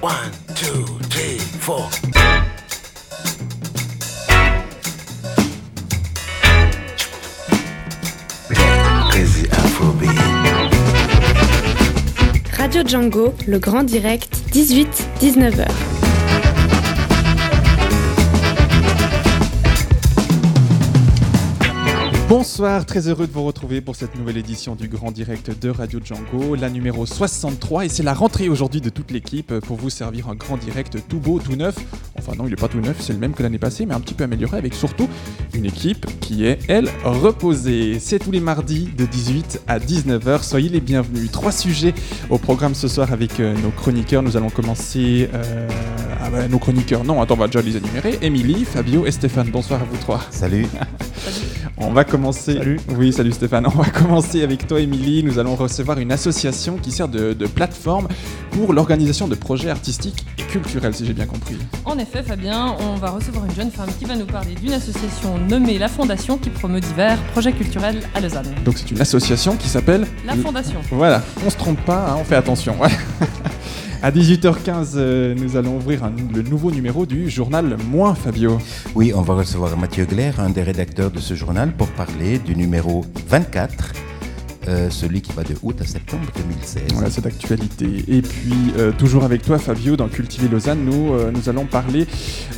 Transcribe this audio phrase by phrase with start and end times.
[0.00, 1.88] One, two, three, four.
[9.10, 10.08] Crazy Afrobeat.
[12.56, 15.97] Radio Django, le grand direct, 18-19h.
[22.28, 25.98] Bonsoir, très heureux de vous retrouver pour cette nouvelle édition du Grand Direct de Radio
[26.04, 30.28] Django, la numéro 63, et c'est la rentrée aujourd'hui de toute l'équipe pour vous servir
[30.28, 31.74] un Grand Direct tout beau, tout neuf.
[32.18, 34.00] Enfin non, il n'est pas tout neuf, c'est le même que l'année passée, mais un
[34.00, 35.08] petit peu amélioré avec surtout
[35.54, 37.98] une équipe qui est, elle, reposée.
[37.98, 41.32] C'est tous les mardis de 18 à 19h, soyez les bienvenus.
[41.32, 41.94] Trois sujets
[42.28, 44.22] au programme ce soir avec euh, nos chroniqueurs.
[44.22, 45.30] Nous allons commencer...
[45.32, 45.66] Euh,
[46.20, 48.18] ah bah, nos chroniqueurs, non, attends, on va déjà les énumérer.
[48.20, 50.20] Émilie, Fabio et Stéphane, bonsoir à vous trois.
[50.30, 50.66] Salut.
[51.80, 52.54] On va commencer.
[52.54, 52.80] Salut.
[52.96, 53.66] Oui, salut Stéphane.
[53.66, 55.22] On va commencer avec toi, Émilie.
[55.22, 58.08] Nous allons recevoir une association qui sert de, de plateforme
[58.50, 61.56] pour l'organisation de projets artistiques et culturels, si j'ai bien compris.
[61.84, 65.38] En effet, Fabien, on va recevoir une jeune femme qui va nous parler d'une association
[65.38, 68.48] nommée La Fondation qui promeut divers projets culturels à Lausanne.
[68.64, 70.06] Donc c'est une association qui s'appelle.
[70.26, 70.80] La Fondation.
[70.90, 72.74] Voilà, on se trompe pas, hein, on fait attention.
[72.80, 72.88] ouais.
[74.00, 78.58] À 18h15, euh, nous allons ouvrir le nouveau numéro du journal Moins Fabio.
[78.94, 82.54] Oui, on va recevoir Mathieu Glaire, un des rédacteurs de ce journal, pour parler du
[82.54, 83.94] numéro 24,
[84.68, 86.82] euh, celui qui va de août à septembre 2016.
[86.92, 88.04] Voilà, c'est d'actualité.
[88.06, 92.06] Et puis, euh, toujours avec toi, Fabio, dans Cultiver Lausanne, nous, euh, nous allons parler,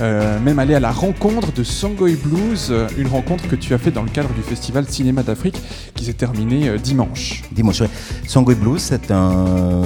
[0.01, 4.03] même aller à la rencontre de Sangoy Blues, une rencontre que tu as fait dans
[4.03, 5.61] le cadre du Festival Cinéma d'Afrique
[5.95, 7.43] qui s'est terminé dimanche.
[7.53, 7.83] Dimanche.
[8.27, 9.83] Songoy Blues, c'est un,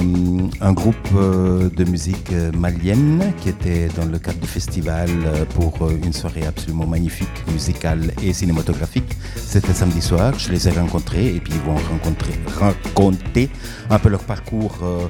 [0.61, 5.09] un groupe de musique malienne qui était dans le cadre du festival
[5.53, 9.11] pour une soirée absolument magnifique, musicale et cinématographique.
[9.35, 12.14] C'était samedi soir, je les ai rencontrés et puis ils vont rencontrer,
[12.57, 13.49] raconter
[13.89, 15.07] un peu leur parcours euh,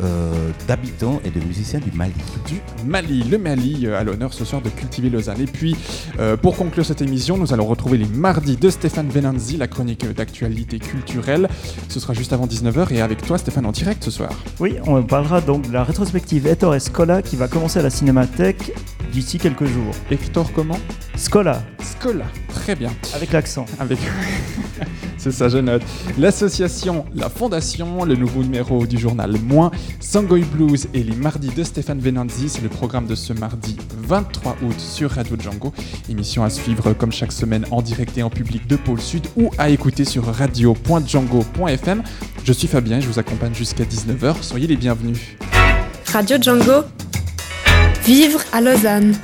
[0.00, 2.14] euh, d'habitants et de musiciens du Mali.
[2.46, 3.24] du Mali.
[3.24, 5.40] Le Mali euh, à l'honneur ce soir de Cultiver Lausanne.
[5.40, 5.76] Et puis,
[6.18, 10.06] euh, pour conclure cette émission, nous allons retrouver les mardis de Stéphane Venanzi, la chronique
[10.06, 11.48] d'actualité culturelle.
[11.90, 14.30] Ce sera juste avant 19h et avec toi, Stéphane, en direct ce soir.
[14.60, 17.90] Oui, on parlera donc de la rétrospective Ettore et Scola qui va commencer à la
[17.90, 18.72] Cinémathèque
[19.12, 19.94] d'ici quelques jours.
[20.10, 20.78] Hector, comment?
[21.16, 22.24] Scola, Scola.
[22.48, 22.90] Très bien.
[23.14, 23.66] avec l'accent.
[23.78, 23.98] Avec...
[25.22, 25.82] C'est ça, je note.
[26.18, 31.62] L'association, la fondation, le nouveau numéro du journal Moins, Sangoy Blues et les mardis de
[31.62, 32.48] Stéphane Venanzi.
[32.48, 35.72] C'est le programme de ce mardi 23 août sur Radio Django.
[36.10, 39.52] Émission à suivre comme chaque semaine en direct et en public de Pôle Sud ou
[39.58, 42.02] à écouter sur radio.django.fm.
[42.42, 44.34] Je suis Fabien, je vous accompagne jusqu'à 19h.
[44.40, 45.20] Soyez les bienvenus.
[46.12, 46.82] Radio Django.
[48.04, 49.14] Vivre à Lausanne.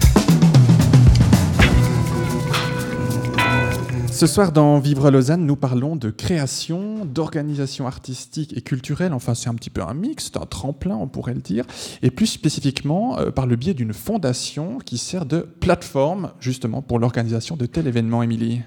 [4.18, 9.12] Ce soir dans Vivre Lausanne, nous parlons de création, d'organisation artistique et culturelle.
[9.12, 11.64] Enfin, c'est un petit peu un mix, un tremplin, on pourrait le dire.
[12.02, 16.98] Et plus spécifiquement, euh, par le biais d'une fondation qui sert de plateforme, justement, pour
[16.98, 18.62] l'organisation de tel événement, Émilie.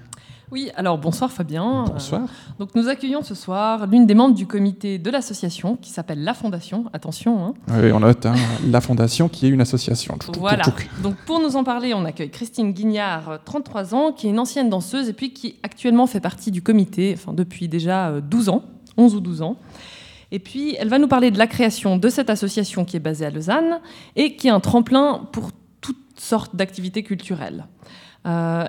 [0.52, 1.86] Oui, alors bonsoir Fabien.
[1.88, 2.24] Bonsoir.
[2.24, 2.26] Euh,
[2.58, 6.34] donc nous accueillons ce soir l'une des membres du comité de l'association qui s'appelle La
[6.34, 6.84] Fondation.
[6.92, 7.46] Attention.
[7.46, 7.54] hein.
[7.70, 8.34] Oui, on note hein,
[8.68, 10.18] la fondation qui est une association.
[10.38, 10.62] Voilà.
[11.02, 14.38] Donc pour nous en parler, on accueille Christine Guignard, euh, 33 ans, qui est une
[14.38, 18.50] ancienne danseuse et puis qui actuellement fait partie du comité, enfin depuis déjà euh, 12
[18.50, 18.62] ans,
[18.98, 19.56] 11 ou 12 ans.
[20.32, 23.24] Et puis elle va nous parler de la création de cette association qui est basée
[23.24, 23.80] à Lausanne
[24.16, 25.48] et qui est un tremplin pour
[25.80, 27.64] toutes sortes d'activités culturelles.
[28.26, 28.66] Euh,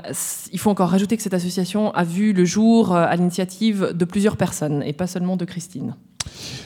[0.51, 4.05] il faut encore rajouter que cette association a vu le jour euh, à l'initiative de
[4.05, 5.95] plusieurs personnes et pas seulement de Christine.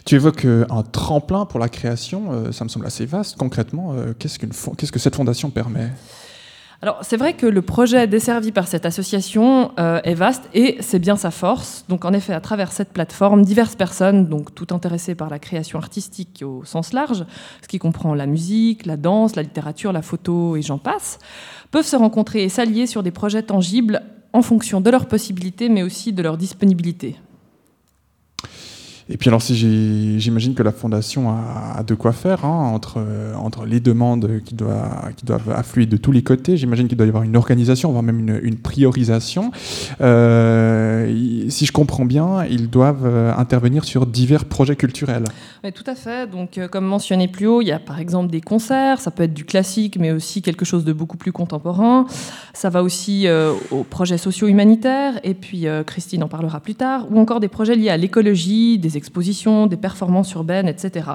[0.05, 3.35] Tu évoques euh, un tremplin pour la création, ça me semble assez vaste.
[3.37, 5.91] Concrètement, qu'est-ce que cette fondation permet?
[6.83, 10.99] Alors, c'est vrai que le projet desservi par cette association euh, est vaste et c'est
[10.99, 11.85] bien sa force.
[11.89, 15.79] Donc, en effet, à travers cette plateforme, diverses personnes, donc tout intéressées par la création
[15.79, 17.25] artistique au sens large,
[17.63, 21.17] ce qui comprend la musique, la danse, la littérature, la photo et j'en passe,
[21.71, 25.81] peuvent se rencontrer et s'allier sur des projets tangibles en fonction de leurs possibilités, mais
[25.81, 27.15] aussi de leur disponibilité.
[29.09, 29.55] Et puis alors, si
[30.19, 33.01] j'imagine que la fondation a, de quoi faire hein, entre,
[33.37, 37.05] entre les demandes qui, doit- qui doivent affluer de tous les côtés, j'imagine qu'il doit
[37.05, 39.51] y avoir une organisation, voire même une, une priorisation.
[40.01, 45.23] Euh, si je comprends bien, ils doivent euh, intervenir sur divers projets culturels.
[45.63, 46.29] Oui, tout à fait.
[46.29, 49.23] Donc, euh, comme mentionné plus haut, il y a par exemple des concerts, ça peut
[49.23, 52.05] être du classique, mais aussi quelque chose de beaucoup plus contemporain.
[52.53, 53.27] Ça va aussi
[53.71, 57.89] aux projets socio-humanitaires, et puis Christine en parlera plus tard, ou encore des projets liés
[57.89, 61.09] à l'écologie, des expositions, des performances urbaines, etc.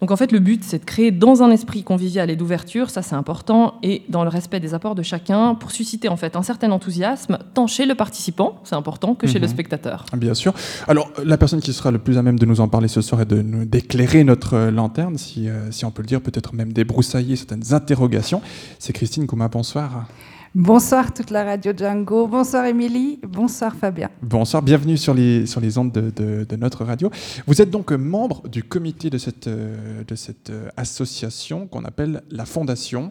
[0.00, 3.02] Donc en fait, le but, c'est de créer dans un esprit convivial et d'ouverture, ça
[3.02, 6.42] c'est important, et dans le respect des apports de chacun, pour susciter en fait un
[6.42, 9.52] certain enthousiasme, tant chez le participant, c'est important, que chez le Mhm.
[9.52, 10.04] spectateur.
[10.16, 10.54] Bien sûr.
[10.88, 13.20] Alors, la personne qui sera le plus à même de nous en parler ce soir
[13.20, 16.52] et de nous d'éclairer notre euh, lanterne, si, euh, si on peut le dire, peut-être
[16.52, 18.40] même débroussailler certaines interrogations,
[18.80, 19.46] c'est Christine Kouma.
[19.46, 20.06] Bonsoir.
[20.54, 24.10] Bonsoir toute la radio Django, bonsoir Émilie, bonsoir Fabien.
[24.20, 27.10] Bonsoir, bienvenue sur les, sur les ondes de, de- de notre radio.
[27.46, 32.22] Vous êtes donc membre du comité de cette, euh, de cette euh, association qu'on appelle
[32.30, 33.10] la Fondation.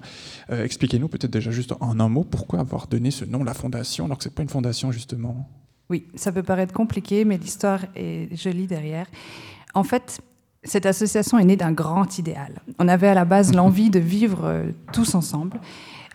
[0.52, 4.06] Euh, Expliquez-nous peut-être déjà juste en un mot pourquoi avoir donné ce nom, la Fondation,
[4.06, 5.50] alors que ce n'est pas une fondation justement.
[5.90, 9.08] Oui, ça peut paraître compliqué, mais l'histoire est jolie derrière.
[9.74, 10.22] En fait,
[10.64, 12.62] cette association est née d'un grand idéal.
[12.78, 15.60] On avait à la base l'envie de vivre tous ensemble,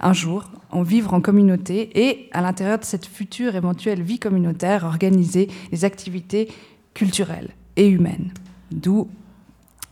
[0.01, 4.85] un jour, en vivre en communauté et à l'intérieur de cette future éventuelle vie communautaire,
[4.85, 6.49] organiser des activités
[6.95, 8.33] culturelles et humaines.
[8.71, 9.09] D'où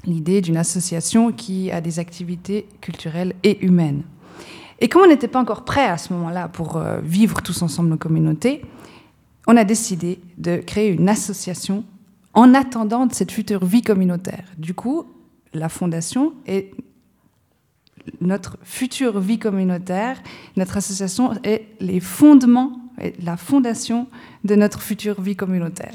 [0.06, 4.02] l'idée d'une association qui a des activités culturelles et humaines.
[4.80, 7.88] Et comme on n'était pas encore prêt à ce moment-là pour euh, vivre tous ensemble
[7.88, 8.62] nos communautés,
[9.46, 11.84] on a décidé de créer une association
[12.32, 14.44] en attendant de cette future vie communautaire.
[14.58, 15.04] Du coup,
[15.52, 16.72] la fondation est
[18.20, 20.16] notre future vie communautaire,
[20.56, 24.06] notre association est les fondements, est la fondation
[24.44, 25.92] de notre future vie communautaire.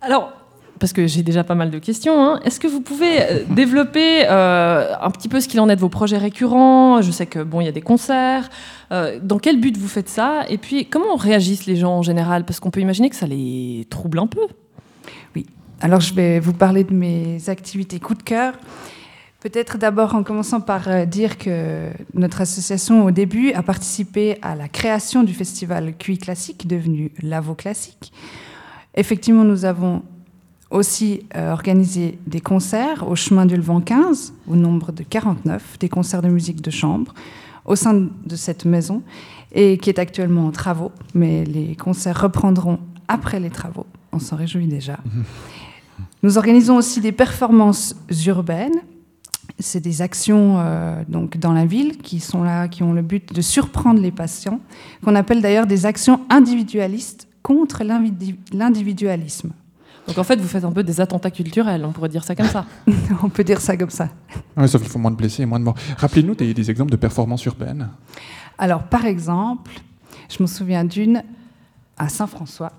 [0.00, 0.32] Alors,
[0.78, 4.26] parce que j'ai déjà pas mal de questions, hein, est-ce que vous pouvez euh, développer
[4.28, 7.00] euh, un petit peu ce qu'il en est de vos projets récurrents?
[7.02, 8.50] Je sais que bon, il y a des concerts.
[8.92, 10.44] Euh, dans quel but vous faites ça?
[10.48, 12.44] Et puis, comment réagissent les gens en général?
[12.44, 14.46] Parce qu'on peut imaginer que ça les trouble un peu.
[15.82, 18.54] Alors, je vais vous parler de mes activités coup de cœur.
[19.46, 24.56] Peut-être d'abord en commençant par euh, dire que notre association, au début, a participé à
[24.56, 28.12] la création du festival QI Classique, devenu Lavo Classique.
[28.96, 30.02] Effectivement, nous avons
[30.72, 35.88] aussi euh, organisé des concerts au chemin du Levant 15, au nombre de 49, des
[35.88, 37.14] concerts de musique de chambre
[37.66, 39.04] au sein de cette maison,
[39.52, 43.86] et qui est actuellement en travaux, mais les concerts reprendront après les travaux.
[44.10, 44.98] On s'en réjouit déjà.
[46.24, 47.94] Nous organisons aussi des performances
[48.26, 48.80] urbaines.
[49.58, 53.32] C'est des actions euh, donc dans la ville qui sont là, qui ont le but
[53.32, 54.60] de surprendre les patients,
[55.04, 59.52] qu'on appelle d'ailleurs des actions individualistes contre l'indivi- l'individualisme.
[60.06, 62.46] Donc en fait, vous faites un peu des attentats culturels, on pourrait dire ça comme
[62.46, 62.64] ça.
[63.24, 64.08] On peut dire ça comme ça.
[64.56, 65.74] Ouais, sauf qu'il faut moins de blessés et moins de morts.
[65.98, 67.88] Rappelez-nous des, des exemples de performances urbaines.
[68.58, 69.72] Alors, par exemple,
[70.28, 71.22] je me souviens d'une
[71.98, 72.70] à Saint-François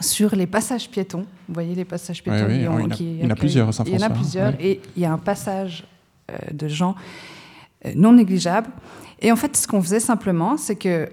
[0.00, 1.24] sur les passages piétons.
[1.48, 3.30] Vous voyez les passages piétons qui ont- il y en a- qui il y en
[3.30, 4.48] a plusieurs à Il y en a Saint-François, plusieurs.
[4.52, 4.56] ouais.
[4.66, 5.84] Et il y a un passage
[6.52, 6.94] de gens
[7.86, 8.68] euh, non négligeable.
[9.20, 11.08] Et en fait, ce qu'on faisait simplement, c'est que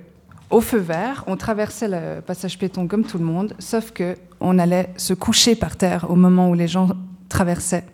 [0.50, 4.60] au feu vert, on traversait le passage piéton comme tout le monde, sauf que on
[4.60, 6.90] allait se coucher par terre au moment où les gens
[7.28, 7.86] traversaient.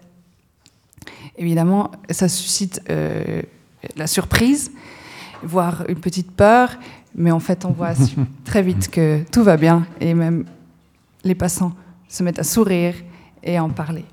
[1.38, 3.42] Évidemment, ça suscite euh,
[3.96, 4.72] la surprise,
[5.42, 6.78] voire une petite peur,
[7.16, 7.94] mais en fait, on voit
[8.46, 10.46] très vite que tout va bien et même
[11.24, 11.74] les passants
[12.08, 12.94] se mettent à sourire
[13.42, 14.06] et à en parler.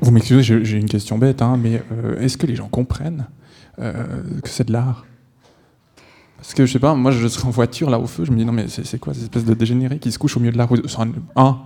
[0.00, 3.26] Vous m'excusez, j'ai une question bête, hein, mais euh, est-ce que les gens comprennent
[3.78, 5.04] euh, que c'est de l'art?
[6.36, 8.36] Parce que je sais pas, moi je serais en voiture là au feu, je me
[8.36, 10.58] dis non mais c'est quoi cette espèce de dégénéré qui se couche au milieu de
[10.58, 11.58] la route un- un?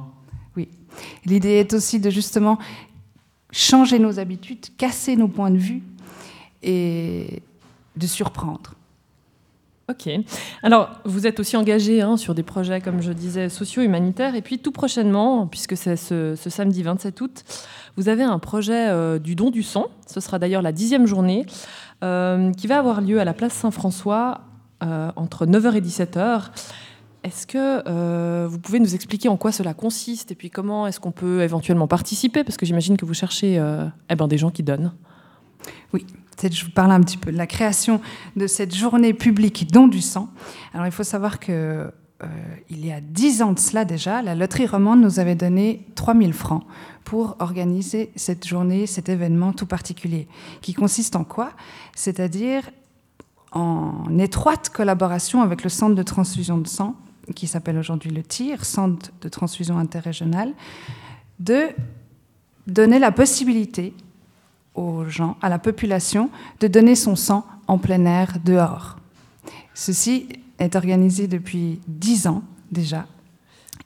[1.26, 2.58] L'idée est aussi de justement
[3.52, 5.82] changer nos habitudes, casser nos points de vue
[6.62, 7.42] et
[7.96, 8.74] de surprendre.
[9.88, 10.10] Ok.
[10.64, 14.34] Alors, vous êtes aussi engagé hein, sur des projets, comme je disais, socio-humanitaires.
[14.34, 17.44] Et puis, tout prochainement, puisque c'est ce, samedi 27 août,
[17.96, 19.86] vous avez un projet euh, du don du sang.
[20.08, 21.46] Ce sera d'ailleurs la dixième journée,
[22.02, 24.40] euh, qui va avoir lieu à la place Saint-François
[24.82, 26.46] euh, entre 9h et 17h.
[27.22, 31.10] Est-ce que vous pouvez nous expliquer en quoi cela consiste et puis comment est-ce qu'on
[31.10, 32.44] peut éventuellement participer?
[32.44, 33.60] Parce que j'imagine que vous cherchez
[34.10, 34.92] eh ben, des gens qui donnent.
[36.36, 38.00] Peut-être je vous parle un petit peu de la création
[38.36, 40.28] de cette journée publique don du sang.
[40.74, 41.90] Alors il faut savoir que
[42.22, 42.26] euh,
[42.70, 46.32] il y a dix ans de cela déjà, la loterie romande nous avait donné 3000
[46.32, 46.64] francs
[47.04, 50.26] pour organiser cette journée, cet événement tout particulier,
[50.62, 51.52] qui consiste en quoi?
[51.94, 52.62] C'est-à-dire
[53.52, 56.96] en étroite collaboration avec le centre de transfusion de sang,
[57.34, 60.52] qui s'appelle aujourd'hui le TIR, Centre de transfusion interrégional,
[61.38, 61.68] de
[62.66, 63.94] donner la possibilité
[64.76, 66.30] aux gens, à la population,
[66.60, 68.96] de donner son sang en plein air dehors.
[69.74, 70.28] Ceci
[70.58, 73.06] est organisé depuis dix ans déjà.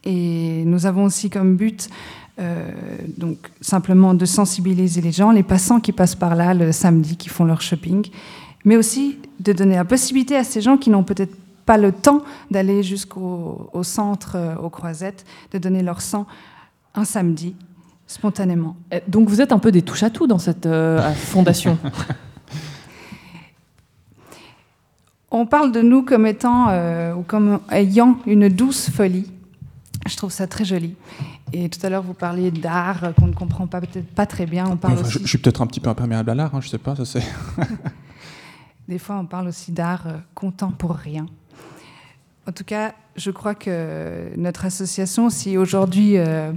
[0.05, 1.89] Et nous avons aussi comme but
[2.39, 2.71] euh,
[3.19, 7.29] donc simplement de sensibiliser les gens, les passants qui passent par là le samedi, qui
[7.29, 8.09] font leur shopping,
[8.65, 11.35] mais aussi de donner la possibilité à ces gens qui n'ont peut-être
[11.67, 16.27] pas le temps d'aller jusqu'au au centre, euh, aux croisettes, de donner leur sang
[16.95, 17.55] un samedi
[18.11, 18.77] spontanément.
[18.91, 21.79] Eh, Donc vous êtes un peu des touche-à-tout dans cette euh, fondation.
[25.31, 29.31] On parle de nous comme étant euh, ou comme ayant une douce folie.
[30.09, 30.97] Je trouve ça très joli.
[31.53, 34.67] Et tout à l'heure, vous parliez d'art qu'on ne comprend pas peut-être pas très bien.
[34.69, 36.61] On parle Enfin, je, aussi, je suis peut-être un petit peu imperméable à l'art, hein,
[36.61, 37.23] je sais pas, ça c'est.
[38.89, 41.27] des fois, on parle aussi d'art euh, comptant pour rien.
[42.49, 46.53] En tout cas, je crois que notre association, si aujourd'hui euh,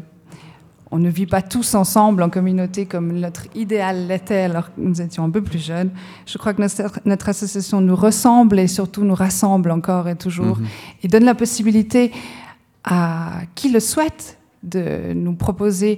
[0.94, 5.02] on ne vit pas tous ensemble en communauté comme notre idéal l'était alors que nous
[5.02, 5.90] étions un peu plus jeunes,
[6.28, 10.60] je crois que notre, notre association nous ressemble et surtout nous rassemble encore et toujours
[10.60, 10.68] Mhm.
[11.04, 12.12] et donne la possibilité
[12.84, 15.98] à qui le souhaite de nous proposer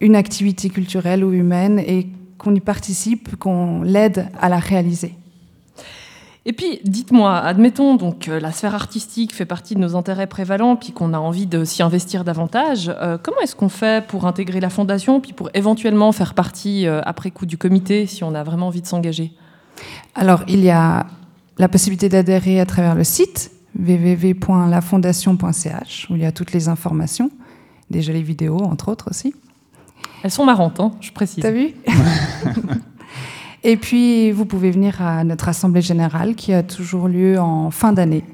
[0.00, 5.14] une activité culturelle ou humaine et qu'on y participe, qu'on l'aide à la réaliser.
[6.44, 10.74] Et puis, dites-moi, admettons donc euh, la sphère artistique fait partie de nos intérêts prévalents,
[10.74, 12.92] puis qu'on a envie de s'y investir davantage.
[13.00, 17.00] euh, comment est-ce qu'on fait pour intégrer la fondation, puis pour éventuellement faire partie euh,
[17.04, 19.30] après coup du comité, si on a vraiment envie de s'engager?
[20.16, 21.06] Alors, il y a
[21.58, 27.30] la possibilité d'adhérer à travers le site www.lafondation.ch où il y a toutes les informations,
[27.88, 29.32] des jolies vidéos entre autres aussi.
[30.24, 31.42] Elles sont marrantes, hein, je précise.
[31.42, 31.74] T'as vu?
[33.64, 37.92] Et puis, vous pouvez venir à notre assemblée générale qui a toujours lieu en fin
[37.92, 38.24] d'année.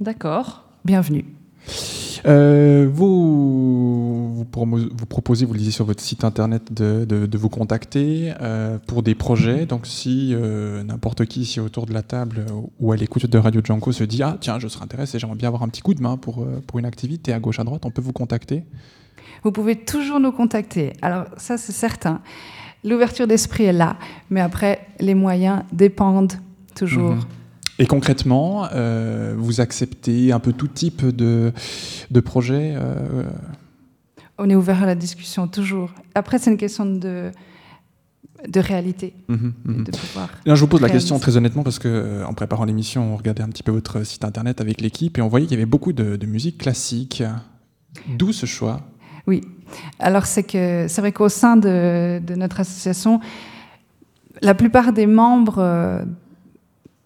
[0.00, 0.64] D'accord.
[0.84, 1.24] Bienvenue.
[2.26, 4.44] Euh, vous, vous,
[5.08, 9.02] proposez, vous le disiez sur votre site internet, de, de- de vous contacter euh, pour
[9.02, 9.66] des projets.
[9.66, 12.44] Donc, si euh, n'importe qui ici autour de la table
[12.80, 15.48] ou à l'écoute de Radio Django se dit Ah, tiens, je serais intéressé, j'aimerais bien
[15.48, 17.90] avoir un petit coup de main pour, pour une activité à gauche, à droite, on
[17.90, 18.64] peut vous contacter?
[19.44, 20.92] Vous pouvez toujours nous contacter.
[21.02, 22.20] Alors, ça, c'est certain.
[22.84, 23.96] L'ouverture d'esprit est là,
[24.30, 26.34] mais après, les moyens dépendent
[26.74, 27.14] toujours.
[27.14, 27.24] Mhm.
[27.78, 31.52] Et concrètement, euh, vous acceptez un peu tout type de,
[32.10, 33.24] de projet euh,
[34.38, 35.90] On est ouvert à la discussion, toujours.
[36.14, 37.30] Après, c'est une question de,
[38.46, 39.84] de réalité, mhm, mhm.
[39.84, 39.92] de
[40.46, 43.42] je vous pose la question très honnêtement parce que euh, en préparant l'émission, on regardait
[43.42, 45.92] un petit peu votre site internet avec l'équipe et on voyait qu'il y avait beaucoup
[45.92, 47.22] de, de musique classique.
[48.08, 48.82] D'où ce choix?
[49.26, 49.42] Oui.
[49.98, 53.20] Alors, c'est que c'est vrai qu'au sein de, de notre association,
[54.42, 56.02] la plupart des membres euh,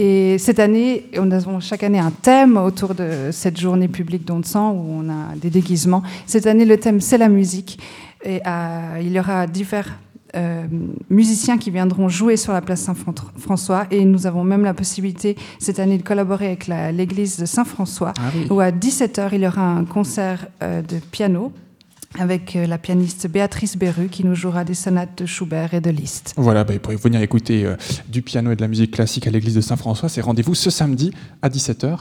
[0.00, 4.38] Et cette année, on a chaque année un thème autour de cette journée publique don
[4.38, 6.04] de sang où on a des déguisements.
[6.24, 7.80] Cette année, le thème, c'est la musique.
[8.24, 9.98] Et euh, il y aura divers
[10.36, 10.66] euh,
[11.10, 13.86] musiciens qui viendront jouer sur la place Saint-François.
[13.90, 18.30] Et nous avons même la possibilité cette année de collaborer avec l'église de Saint-François Ah
[18.34, 18.46] oui.
[18.50, 21.52] où à 17h, il y aura un concert euh, de piano
[22.18, 25.90] avec euh, la pianiste Béatrice Beru qui nous jouera des sonates de Schubert et de
[25.90, 26.34] Liszt.
[26.36, 27.76] Voilà, bah, pour venir écouter euh,
[28.08, 31.12] du piano et de la musique classique à l'église de Saint-François, c'est rendez-vous ce samedi
[31.42, 31.98] à 17h.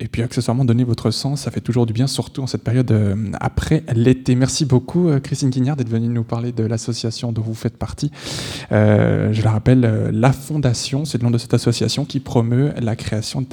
[0.00, 2.90] Et puis accessoirement, donner votre sens, ça fait toujours du bien, surtout en cette période
[2.92, 4.36] euh, après l'été.
[4.36, 8.12] Merci beaucoup, Christine Guignard, d'être venue nous parler de l'association dont vous faites partie.
[8.70, 9.80] Je la rappelle,
[10.12, 13.44] La Fondation, c'est le nom de cette association qui promeut la création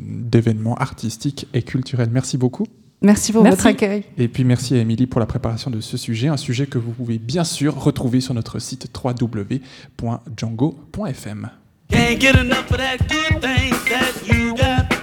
[0.00, 2.10] d'événements artistiques et culturels.
[2.10, 2.66] Merci beaucoup.
[3.00, 3.58] Merci pour Merci.
[3.58, 4.02] votre accueil.
[4.16, 6.90] Et puis merci à Émilie pour la préparation de ce sujet, un sujet que vous
[6.92, 11.50] pouvez bien sûr retrouver sur notre site www.django.fm.
[11.90, 14.97] Can't get enough of that good thing that you got.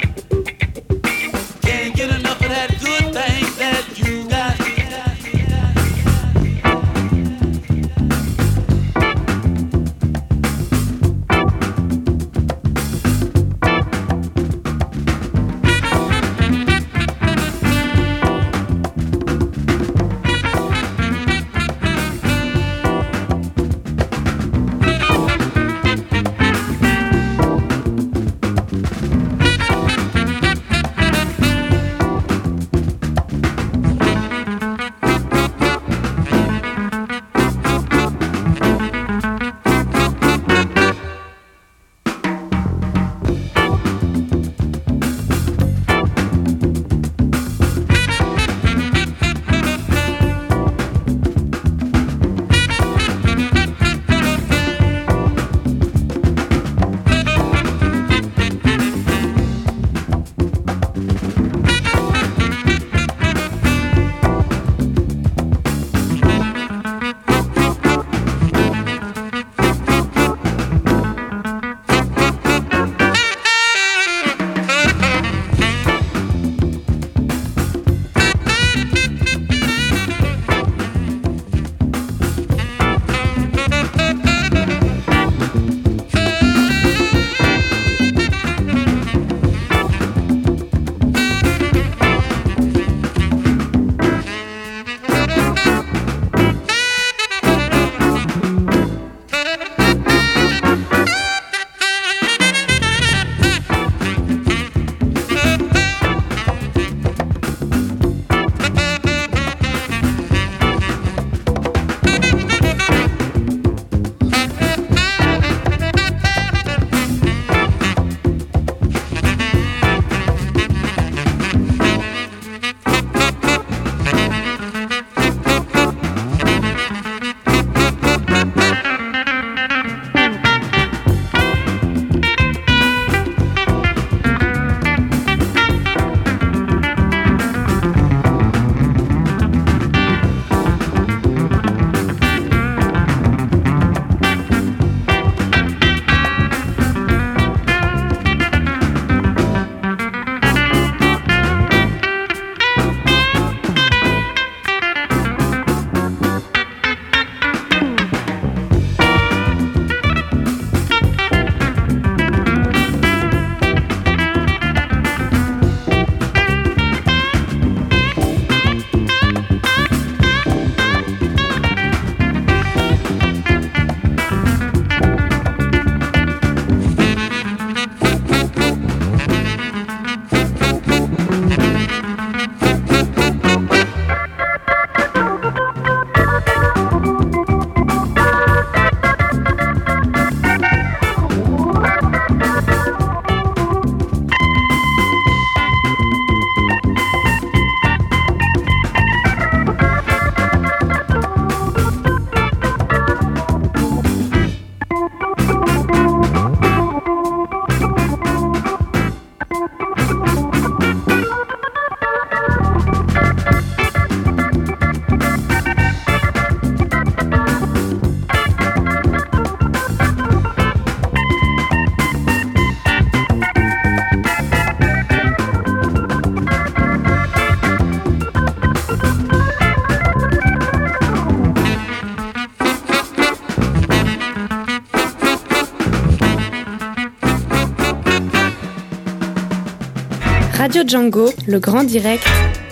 [240.88, 242.24] Django, le grand direct,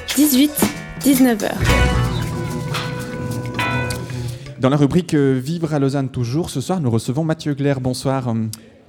[0.10, 1.52] 18-19h.
[4.60, 7.82] Dans la rubrique euh, Vivre à Lausanne toujours, ce soir nous recevons Mathieu Glaire.
[7.82, 8.34] Bonsoir.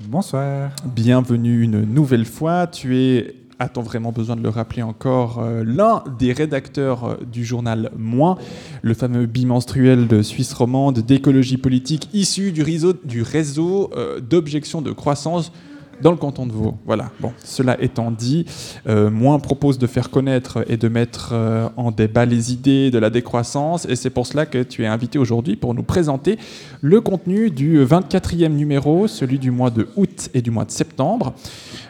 [0.08, 0.70] Bonsoir.
[0.84, 2.66] Bienvenue une nouvelle fois.
[2.66, 7.44] Tu es, a-t-on vraiment besoin de le rappeler encore, euh, l'un des rédacteurs euh, du
[7.44, 8.36] journal Moins,
[8.82, 14.82] le fameux bimenstruel de Suisse romande d'écologie politique issu du réseau, du réseau euh, d'objection
[14.82, 15.52] de croissance.
[16.02, 16.74] Dans le canton de Vaud.
[16.86, 17.10] Voilà.
[17.20, 18.46] Bon, cela étant dit,
[18.88, 22.98] euh, Moins propose de faire connaître et de mettre euh, en débat les idées de
[22.98, 26.38] la décroissance, et c'est pour cela que tu es invité aujourd'hui pour nous présenter
[26.80, 31.34] le contenu du 24e numéro, celui du mois de août et du mois de septembre.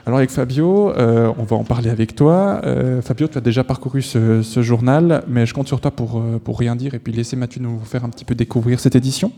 [0.07, 2.61] Alors avec Fabio, euh, on va en parler avec toi.
[2.65, 6.59] Euh, Fabio, tu as déjà parcouru ce, journal, mais je compte sur toi pour, pour
[6.59, 9.33] rien dire et puis laisser Mathieu nous faire un petit peu découvrir cette édition.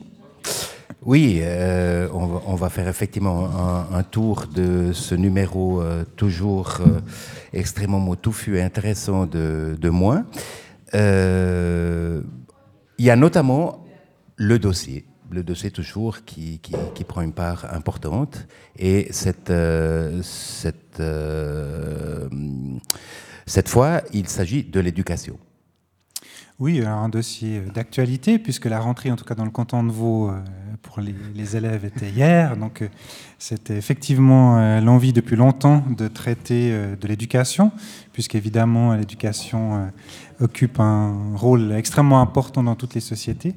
[1.06, 3.48] Oui, euh, on, va, on va faire effectivement
[3.92, 6.98] un, tour de ce numéro euh, toujours euh,
[7.52, 10.24] extrêmement touffu et intéressant de, de moi.
[10.94, 12.22] Euh,
[12.98, 13.86] Il y a notamment
[14.34, 18.44] le dossier, le dossier toujours qui, qui, prend une part importante.
[18.76, 19.52] Et cette,
[20.22, 21.02] cette,
[23.46, 25.38] cette fois, il s'agit de l'éducation.
[26.58, 30.30] Oui, un dossier d'actualité, puisque la rentrée, en tout cas dans le canton de Vaud,
[30.30, 30.40] euh,
[30.80, 32.56] pour les, les élèves était hier.
[32.60, 32.88] Donc, euh,
[33.38, 37.72] c'était effectivement euh, l'envie depuis longtemps de traiter euh, de l'éducation,
[38.14, 39.86] puisqu'évidemment, l'éducation euh,
[40.40, 43.54] occupe un rôle extrêmement important dans toutes les sociétés.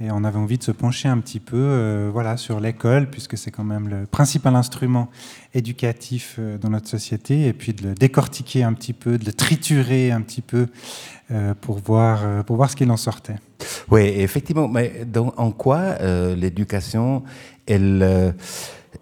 [0.00, 3.38] Et on avait envie de se pencher un petit peu euh, voilà, sur l'école, puisque
[3.38, 5.08] c'est quand même le principal instrument
[5.54, 9.32] éducatif euh, dans notre société, et puis de le décortiquer un petit peu, de le
[9.32, 10.66] triturer un petit peu
[11.30, 13.36] euh, pour, voir, pour voir ce qu'il en sortait.
[13.90, 14.66] Oui, effectivement.
[14.68, 15.96] Mais en quoi
[16.34, 17.22] l'éducation,
[17.66, 18.34] elle,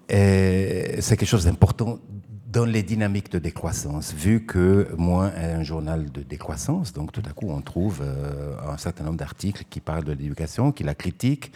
[0.09, 1.99] est- c'est quelque chose d'important
[2.51, 7.33] dans les dynamiques de décroissance, vu que Moins un journal de décroissance, donc tout à
[7.33, 11.53] coup on trouve euh, un certain nombre d'articles qui parlent de l'éducation, qui la critiquent,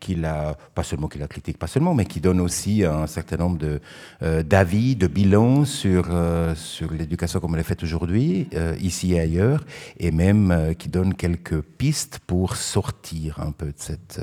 [0.00, 3.36] qui la, pas seulement qui la critiquent, pas seulement, mais qui donnent aussi un certain
[3.36, 3.80] nombre
[4.22, 8.48] euh, d'avis, de bilans sur, euh, sur l'éducation comme elle est faite aujourd'hui,
[8.80, 9.64] ici et ailleurs,
[9.98, 14.20] et même qui donnent quelques pistes pour sortir un peu de, cette,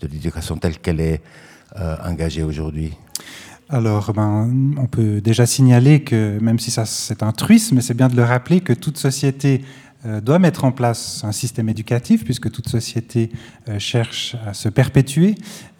[0.00, 1.22] de l'éducation telle qu'elle est
[1.76, 2.94] engagée aujourd'hui.
[3.70, 7.94] Alors, ben, on peut déjà signaler que, même si ça c'est un truisme, mais c'est
[7.94, 9.62] bien de le rappeler que toute société
[10.06, 13.30] euh, doit mettre en place un système éducatif, puisque toute société
[13.68, 15.34] euh, cherche à se perpétuer.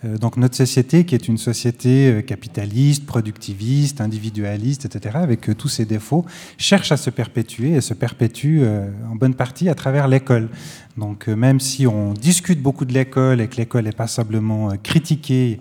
[0.05, 5.87] Euh, donc notre société, qui est une société capitaliste, productiviste, individualiste, etc., avec tous ses
[5.87, 6.27] défauts,
[6.59, 8.65] cherche à se perpétuer et se perpétue
[9.11, 10.49] en bonne partie à travers l'école.
[10.97, 15.59] Donc même si on discute beaucoup de l'école et que l'école est passablement critiquée,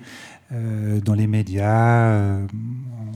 [0.54, 2.48] euh, dans les médias, euh,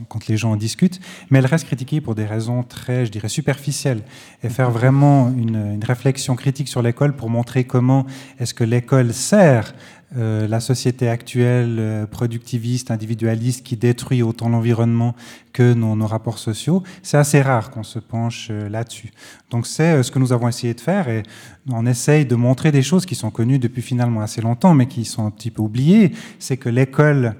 [0.08, 3.28] quand les gens en discutent, mais elle reste critiquée pour des raisons très, je dirais,
[3.28, 4.02] superficielles.
[4.42, 8.04] Et faire vraiment une, une réflexion critique sur l'école pour montrer comment
[8.38, 9.74] est-ce que l'école sert
[10.16, 15.14] euh, la société actuelle euh, productiviste, individualiste, qui détruit autant l'environnement
[15.52, 19.10] que nos, nos rapports sociaux, c'est assez rare qu'on se penche euh, là-dessus.
[19.50, 21.22] Donc c'est ce que nous avons essayé de faire et
[21.70, 25.04] on essaye de montrer des choses qui sont connues depuis finalement assez longtemps, mais qui
[25.04, 26.12] sont un petit peu oubliées.
[26.38, 27.36] C'est que l'école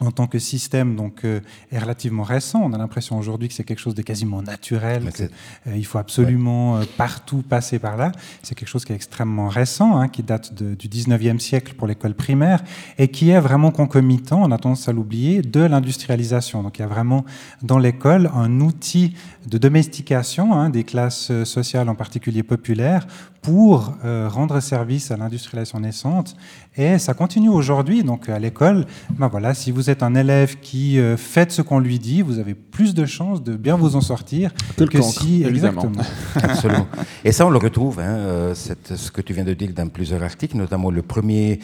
[0.00, 1.40] en tant que système donc euh,
[1.72, 2.60] est relativement récent.
[2.62, 5.10] On a l'impression aujourd'hui que c'est quelque chose de quasiment naturel.
[5.12, 8.12] Que, euh, il faut absolument euh, partout passer par là.
[8.42, 11.86] C'est quelque chose qui est extrêmement récent, hein, qui date de- du 19e siècle pour
[11.88, 12.62] l'école primaire
[12.98, 16.62] et qui est vraiment concomitant, on a tendance à l'oublier, de l'industrialisation.
[16.62, 17.24] Donc il y a vraiment
[17.62, 19.14] dans l'école un outil
[19.48, 23.06] de domestication hein, des classes euh, sociales, en particulier populaires,
[23.42, 26.36] pour euh, rendre service à l'industrialisation naissante.
[26.76, 28.02] Et ça continue aujourd'hui.
[28.02, 31.78] Donc à l'école, ben voilà, si vous êtes un élève qui euh, fait ce qu'on
[31.78, 35.44] lui dit, vous avez plus de chances de bien vous en sortir Que cancre, si
[35.44, 35.82] évidemment.
[35.82, 36.04] exactement.
[36.52, 36.86] Absolument.
[37.24, 39.88] Et ça, on le retrouve, hein, euh, cette- ce que tu viens de dire dans
[39.88, 41.60] plusieurs articles, notamment le premier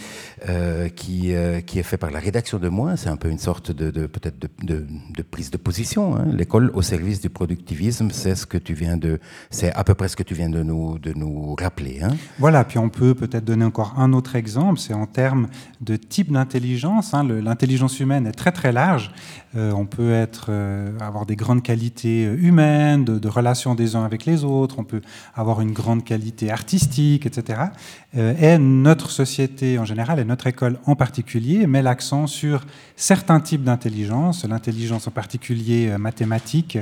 [0.48, 2.96] euh, qui, euh, qui est fait par la rédaction de Moins.
[2.96, 6.16] C'est un peu une sorte de, de- peut-être de, de- de prise de position.
[6.16, 6.24] hein.
[6.32, 7.28] L'école au service du
[8.10, 10.62] c'est ce que tu viens de, c'est à peu près ce que tu viens de
[10.62, 12.00] nous, de nous rappeler.
[12.02, 12.14] hein.
[12.38, 15.48] Voilà, puis on peut peut-être donner encore un autre exemple, c'est en termes
[15.80, 17.14] de type d'intelligence.
[17.14, 17.24] hein.
[17.24, 19.12] L'intelligence humaine est très très large.
[19.56, 24.04] Euh, on peut être, euh, avoir des grandes qualités euh, humaines, de, relations des uns
[24.04, 25.00] avec les autres, on peut
[25.34, 27.62] avoir une grande qualité artistique, etc.
[28.16, 33.64] Et notre société en général, et notre école en particulier, met l'accent sur certains types
[33.64, 36.78] d'intelligence, l'intelligence en particulier mathématique,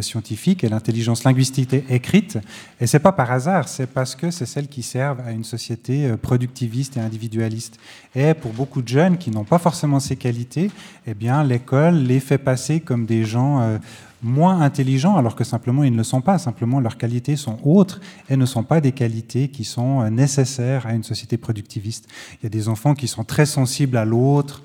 [0.00, 2.38] scientifique, et l'intelligence linguistique écrite.
[2.80, 6.06] Et c'est pas par hasard, c'est parce que c'est celles qui servent à une société
[6.06, 7.78] euh, productiviste et individualiste.
[8.14, 10.70] Et pour beaucoup de jeunes qui n'ont pas forcément ces qualités,
[11.06, 13.78] eh bien, l'école les fait passer comme des gens euh,
[14.22, 16.38] moins intelligents, alors que simplement ils ne le sont pas.
[16.38, 20.86] Simplement, leurs qualités sont autres et ne sont pas des qualités qui sont euh, nécessaires
[20.86, 22.08] à une société productiviste.
[22.34, 24.62] Il y a des enfants qui sont très sensibles à l'autre,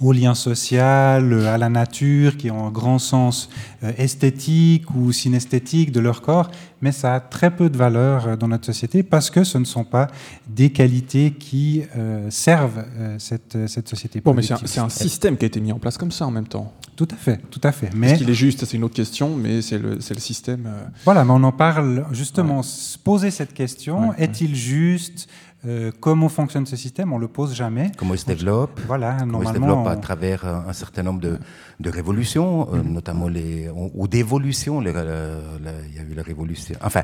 [0.00, 3.48] au lien social, euh, à la nature, qui ont un grand sens
[3.84, 8.36] euh, esthétique ou synesthétique de leur corps, mais ça a très peu de valeur euh,
[8.36, 10.08] dans notre société parce que ce ne sont pas
[10.46, 12.84] des qualités qui euh, servent
[13.18, 14.20] cette, cette société.
[14.20, 16.46] Bon, mais c'est un, système qui a été mis en place comme ça en même
[16.46, 16.72] temps.
[16.96, 17.86] Tout à fait, tout à fait.
[17.86, 18.64] Est-ce Mais qu'il est juste?
[18.64, 20.68] C'est une autre question, mais c'est le, système.
[21.04, 22.62] Voilà, mais on en parle justement.
[22.62, 25.28] Se poser cette question Ouais, est-il juste
[25.66, 27.12] Euh, Comment fonctionne ce système?
[27.12, 27.90] On le pose jamais.
[27.96, 28.80] Comment il se développe?
[28.86, 29.66] Voilà, Comment il se normalement.
[29.82, 31.38] développe à on- travers un, un certain nombre de,
[31.80, 34.82] de révolutions, euh, notamment les ou, d'évolutions.
[34.84, 35.40] euh,
[35.88, 36.74] Il y a eu la révolution.
[36.82, 37.02] Enfin,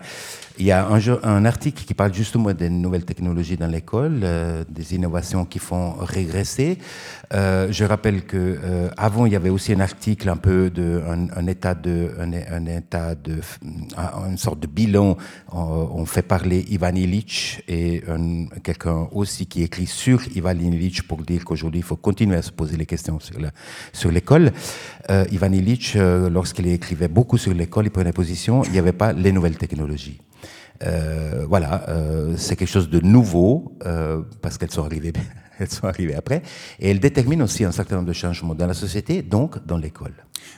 [0.58, 4.20] il y a un, jeu- un article qui parle justement des nouvelles technologies dans l'école,
[4.22, 6.78] euh, des innovations qui font régresser.
[7.32, 11.00] Euh, je rappelle que euh, avant il y avait aussi un article un peu de
[11.08, 13.36] un, un état de un, un état de
[13.96, 15.16] un- une sorte de bilan.
[15.52, 21.18] On, fait parler Ivan Illich et un- quelqu'un aussi qui écrit sur Ivan Illich pour
[21.22, 23.50] dire qu'aujourd'hui il faut continuer à se poser les questions sur la
[23.92, 24.50] sur l'école.
[25.08, 28.64] Euh, Ivan Illich, euh, lorsqu'il écrivait beaucoup sur l'école, il prenait position.
[28.64, 30.20] Il n'y avait pas les nouvelles technologies.
[30.82, 31.84] Euh, voilà,
[32.36, 33.76] c'est quelque chose de nouveau
[34.42, 35.12] parce qu'elles sont arrivées,
[35.64, 36.42] elles sont arrivées après,
[36.78, 40.14] et elles déterminent aussi un certain nombre de changements dans la société, donc dans l'école.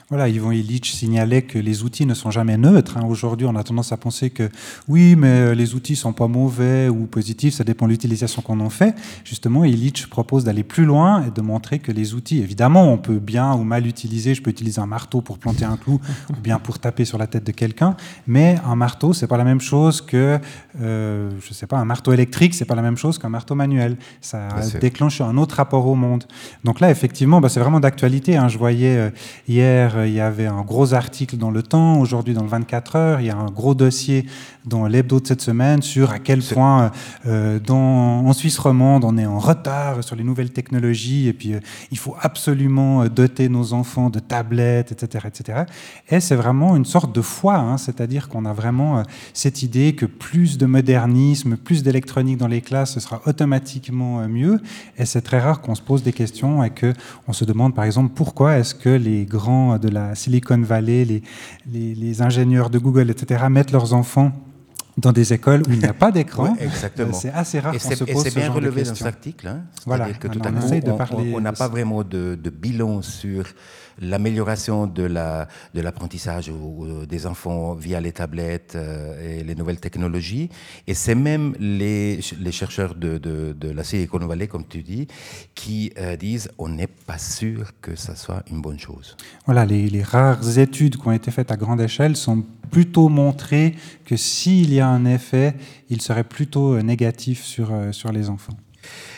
[0.08, 2.98] Voilà, Yvon Illich signalait que les outils ne sont jamais neutres.
[2.98, 3.04] hein.
[3.06, 4.50] Aujourd'hui, on a tendance à penser que
[4.86, 8.60] oui, mais euh, les outils sont pas mauvais ou positifs, ça dépend de l'utilisation qu'on
[8.60, 8.94] en fait.
[9.24, 13.18] Justement, Illich propose d'aller plus loin et de montrer que les outils, évidemment, on peut
[13.18, 14.34] bien ou mal utiliser.
[14.34, 15.98] Je peux utiliser un marteau pour planter un clou
[16.30, 19.44] ou bien pour taper sur la tête de quelqu'un, mais un marteau, c'est pas la
[19.44, 20.38] même chose que,
[20.80, 23.96] euh, je sais pas, un marteau électrique, c'est pas la même chose qu'un marteau manuel.
[24.20, 24.48] Ça.
[24.92, 26.24] Déclenche un autre rapport au monde.
[26.64, 28.36] Donc là, effectivement, bah, c'est vraiment d'actualité.
[28.36, 28.48] hein.
[28.48, 29.10] Je voyais euh,
[29.48, 32.96] hier, euh, il y avait un gros article dans Le Temps, aujourd'hui dans le 24
[32.96, 34.26] heures, il y a un gros dossier
[34.66, 36.92] dans l'hebdo de cette semaine sur à quel point
[37.26, 41.54] euh, dans, en Suisse romande on est en retard sur les nouvelles technologies et puis
[41.90, 45.26] il faut absolument doter nos enfants de tablettes, etc.
[45.26, 45.62] etc.
[46.10, 49.02] Et c'est vraiment une sorte de foi, hein, c'est-à-dire qu'on a vraiment
[49.32, 54.60] cette idée que plus de modernisme, plus d'électronique dans les classes, ce sera automatiquement mieux.
[54.98, 56.92] Et c'est très rare qu'on se pose des questions et que
[57.28, 61.22] on se demande par exemple pourquoi est-ce que les grands de la Silicon Valley, les,
[61.70, 64.32] les, les ingénieurs de Google, etc., mettent leurs enfants
[64.98, 66.54] dans des écoles où il n'y a pas d'écran?
[66.60, 67.12] Exactement.
[67.12, 68.82] C'est assez rare Et qu'on c'est se et pose c'est ce bien genre de relevé
[68.82, 69.48] dans cet article.
[69.48, 73.44] Hein Voilà, que tout on à coup, n'a pas vraiment de, de bilan sur
[74.00, 76.50] l'amélioration de la de l'apprentissage
[77.08, 80.48] des enfants via les tablettes euh, et les nouvelles technologies.
[80.86, 85.06] Et c'est même les, chercheurs de, la Silicon Valley, comme tu dis,
[85.54, 89.16] qui euh, disent on n'est pas sûr que ça soit une bonne chose.
[89.46, 93.74] Voilà, les, les rares études qui ont été faites à grande échelle sont plutôt montrées
[94.04, 95.54] que s'il y a un effet,
[95.90, 98.56] il serait plutôt euh, négatif sur les enfants.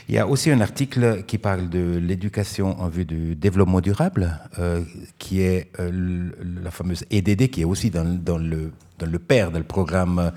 [0.08, 4.38] Il y a aussi un article qui parle de l'éducation en vue du développement durable,
[4.58, 4.82] euh,
[5.18, 6.30] qui est euh,
[6.62, 10.33] la fameuse EDD, qui est aussi dans le dans le père le programme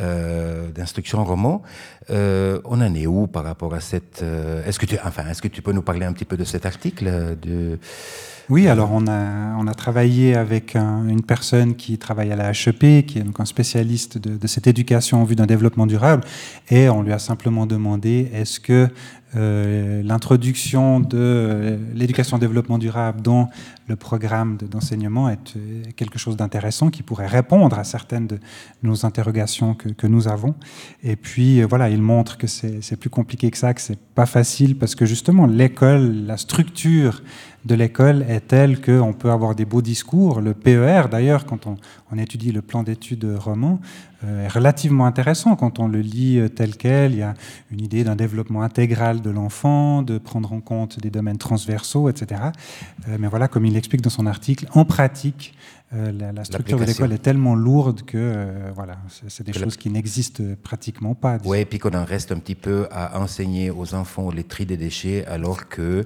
[0.00, 1.62] euh, d'instruction roman.
[2.10, 5.42] Euh, on en est où par rapport à cette euh, Est-ce que tu enfin est-ce
[5.42, 7.78] que tu peux nous parler un petit peu de cet article de
[8.48, 12.50] Oui, alors on a, on a travaillé avec un- une personne qui travaille à la
[12.50, 16.22] HEP, qui est donc un spécialiste de, de cette éducation en vue d'un développement durable,
[16.70, 18.88] et on lui a simplement demandé est-ce que
[19.34, 23.50] euh, l'introduction de l'éducation au développement durable dans
[23.88, 28.38] le programme de- d'enseignement est euh, quelque chose d'intéressant qui pourrait répondre à certaines de
[28.82, 30.54] nos interrogations que, nous avons.
[31.02, 34.26] Et puis euh, voilà, il montre que c'est plus compliqué que ça, que c'est pas
[34.26, 37.22] facile parce que justement l'école, la structure
[37.64, 40.40] de l'école est telle qu'on peut avoir des beaux discours.
[40.40, 41.76] Le PER, d'ailleurs, quand on,
[42.16, 43.80] étudie le plan d'études roman,
[44.24, 47.12] euh, est relativement intéressant quand on le lit tel quel.
[47.12, 47.34] Il y a
[47.72, 52.40] une idée d'un développement intégral de l'enfant, de prendre en compte des domaines transversaux, etc.
[53.18, 55.54] Mais voilà, comme il l'explique dans son article, en pratique,
[55.92, 58.96] euh, la, la structure de l'école est tellement lourde que euh, voilà,
[59.28, 61.38] c'est des Que choses qui n'existent pratiquement pas.
[61.44, 64.66] Ouais, et puis qu'on en reste un petit peu à enseigner aux enfants les tri
[64.66, 66.04] des déchets, alors que,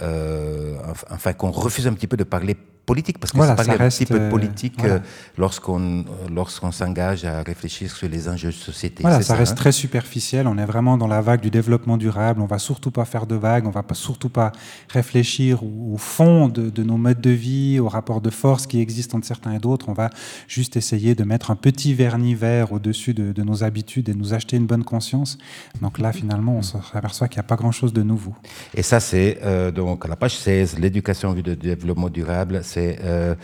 [0.00, 3.72] euh, enf- enfin, qu'on refuse un petit peu de parler politique, parce que Voilà, ça
[3.72, 4.94] un reste, petit peu de politique voilà.
[4.94, 4.98] euh,
[5.38, 9.02] lorsqu'on euh, lorsqu'on s'engage à réfléchir sur les enjeux de société.
[9.02, 10.46] Voilà, ça reste hein très superficiel.
[10.46, 12.40] On est vraiment dans la vague du développement durable.
[12.40, 13.66] On va surtout pas faire de vagues.
[13.66, 14.52] On va pas surtout pas
[14.88, 19.18] réfléchir au, fond de, de nos modes de vie, au rapport de force qui existent
[19.18, 19.88] entre certains et d'autres.
[19.88, 20.10] On va
[20.48, 24.34] juste essayer de mettre un petit vernis vert au-dessus de, de nos habitudes et nous
[24.34, 25.38] acheter une bonne conscience.
[25.80, 28.34] Donc là, finalement, on s'aperçoit qu'il n'y a pas grand-chose de nouveau.
[28.74, 32.60] Et ça, c'est euh, donc à la page 16, l'éducation en vue de développement durable.
[32.74, 33.36] C'est euh,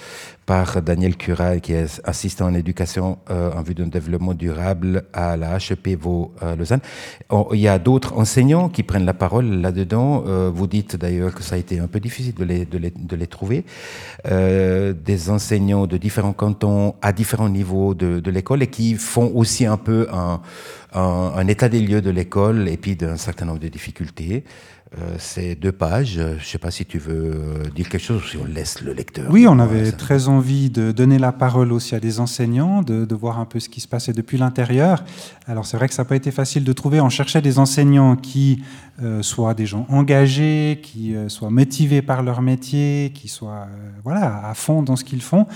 [0.51, 5.37] par Daniel Cura, qui est assistant en éducation euh, en vue d'un développement durable à
[5.37, 6.81] la HEP Vaud-Lausanne.
[7.53, 10.25] il y a d'autres enseignants qui prennent la parole là-dedans.
[10.27, 13.65] Euh, vous dites d'ailleurs que ça a été un peu difficile de les, trouver.
[14.27, 19.67] Euh, des enseignants de différents cantons à différents niveaux de, l'école et qui font aussi
[19.67, 20.09] un peu
[20.93, 24.43] un état des lieux de l'école et puis d'un certain nombre de difficultés.
[24.99, 26.15] Euh, c'est deux pages.
[26.15, 28.81] Je ne sais pas si tu veux euh, dire quelque chose ou si on laisse
[28.83, 29.27] le lecteur.
[29.31, 33.05] Oui, on avait ça- très envie de donner la parole aussi à des enseignants, de,
[33.05, 35.05] de voir un peu ce qui se passait depuis l'intérieur.
[35.47, 37.01] Alors c'est vrai que ça n'a pas été facile de trouver.
[37.01, 38.65] On cherchait des enseignants qui
[39.01, 43.91] euh, soient des gens engagés, qui euh, soient motivés par leur métier, qui soient euh,
[44.03, 45.47] voilà à fond dans ce qu'ils font,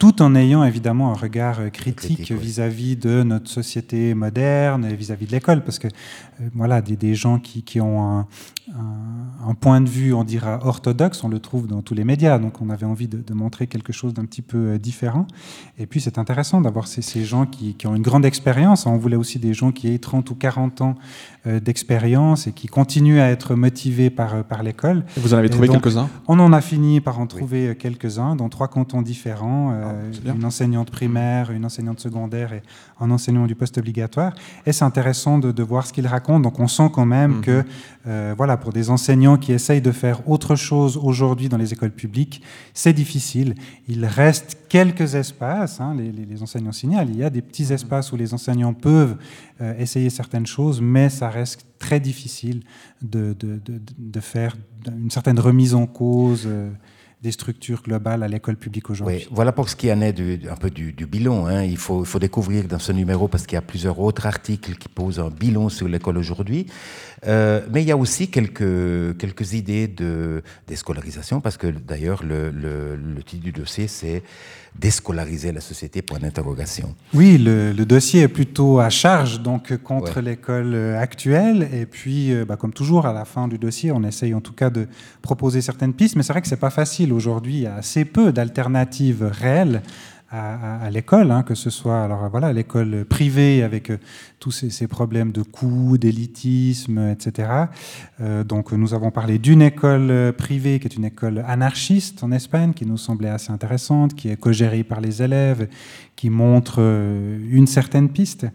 [0.00, 5.26] tout en ayant évidemment un regard euh, critique vis-à-vis de notre société moderne, et vis-à-vis
[5.26, 8.26] de l'école, parce que euh, voilà des, des gens qui, qui ont un,
[8.74, 12.38] un, un point de vue, on dira orthodoxe, on le trouve dans tous les médias,
[12.38, 15.26] donc on avait envie de, de montrer quelque chose d'un petit peu euh, différent.
[15.78, 18.86] Et puis c'est intéressant d'avoir ces, ces gens qui, qui ont une grande expérience.
[18.86, 20.94] On voulait aussi des gens qui aient 30 ou 40 ans
[21.46, 25.04] euh, d'expérience et qui continuent à être motivés par, par l'école.
[25.16, 26.08] Vous en avez trouvé quelques-uns?
[26.28, 29.89] On en a fini par en trouver quelques-uns dans trois cantons différents, euh,
[30.22, 30.34] Bien.
[30.34, 32.62] une enseignante primaire, une enseignante secondaire et
[33.00, 34.34] un enseignant du poste obligatoire.
[34.66, 36.40] Et c'est intéressant de, de voir ce qu'ils racontent.
[36.40, 37.40] Donc on sent quand même Mhm.
[37.42, 37.64] que,
[38.06, 41.90] euh, voilà, pour des enseignants qui essayent de faire autre chose aujourd'hui dans les écoles
[41.92, 42.42] publiques,
[42.74, 43.54] c'est difficile.
[43.88, 47.72] Il reste quelques espaces, hein, les, les- les enseignants signalent, il y a des petits
[47.72, 49.16] espaces où les enseignants peuvent
[49.60, 52.62] euh, essayer certaines choses, mais ça reste très difficile
[53.02, 56.70] de, de- de- de faire une certaine remise en cause euh,
[57.22, 59.18] des structures globales à l'école publique aujourd'hui.
[59.18, 61.46] Oui, voilà pour ce qui en est du, un peu du, du bilan.
[61.46, 61.62] hein.
[61.64, 64.88] Il, faut, faut découvrir dans ce numéro, parce qu'il y a plusieurs autres articles qui
[64.88, 66.64] posent un bilan sur l'école aujourd'hui.
[67.26, 72.50] Euh, mais il y a aussi quelques, quelques idées de déscolarisation, parce que d'ailleurs, le,
[72.50, 74.22] le- le titre du dossier, c'est
[74.78, 76.94] Déscolariser la société, point d'interrogation.
[77.12, 80.22] Oui, le, le dossier est plutôt à charge donc contre Ouais.
[80.22, 81.68] l'école euh, actuelle.
[81.74, 84.52] Et puis, euh, bah, comme toujours, à la fin du dossier, on essaye en tout
[84.54, 84.86] cas de
[85.22, 86.16] proposer certaines pistes.
[86.16, 87.54] Mais c'est vrai que c'est pas facile aujourd'hui.
[87.54, 89.82] Il y a assez peu d'alternatives réelles
[90.30, 93.98] à, à- à l'école, hein, que ce soit alors voilà l'école privée avec euh,
[94.40, 97.48] tous ces, ces problèmes de coûts, d'élitisme, etc.
[98.20, 102.32] Euh, donc nous avons parlé d'une école euh, privée qui est une école anarchiste en
[102.32, 105.68] Espagne, qui nous semblait assez intéressante, qui est co-gérée par les élèves,
[106.16, 108.46] qui montre euh, une certaine piste.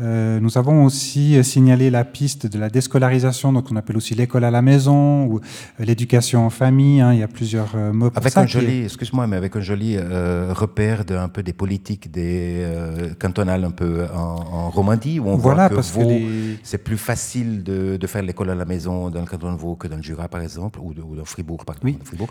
[0.00, 4.44] Euh, nous avons aussi signalé la piste de la déscolarisation, donc on appelle aussi l'école
[4.44, 5.40] à la maison ou
[5.80, 7.00] l'éducation en famille.
[7.00, 8.40] hein, il y a plusieurs mots pour Avec ça.
[8.42, 12.12] un est- joli, excuse-moi, mais avec un joli euh, repère de un peu des politiques
[12.12, 12.64] des
[13.18, 16.98] cantonales un peu en, en Romandie, on Voilà, voit que parce que les- c'est plus
[16.98, 19.96] facile de, de faire l'école à la maison dans le canton de Vaud que dans
[19.96, 21.98] le Jura, par exemple, ou, de- ou dans Fribourg, pardon, Oui.
[22.04, 22.28] Fribourg,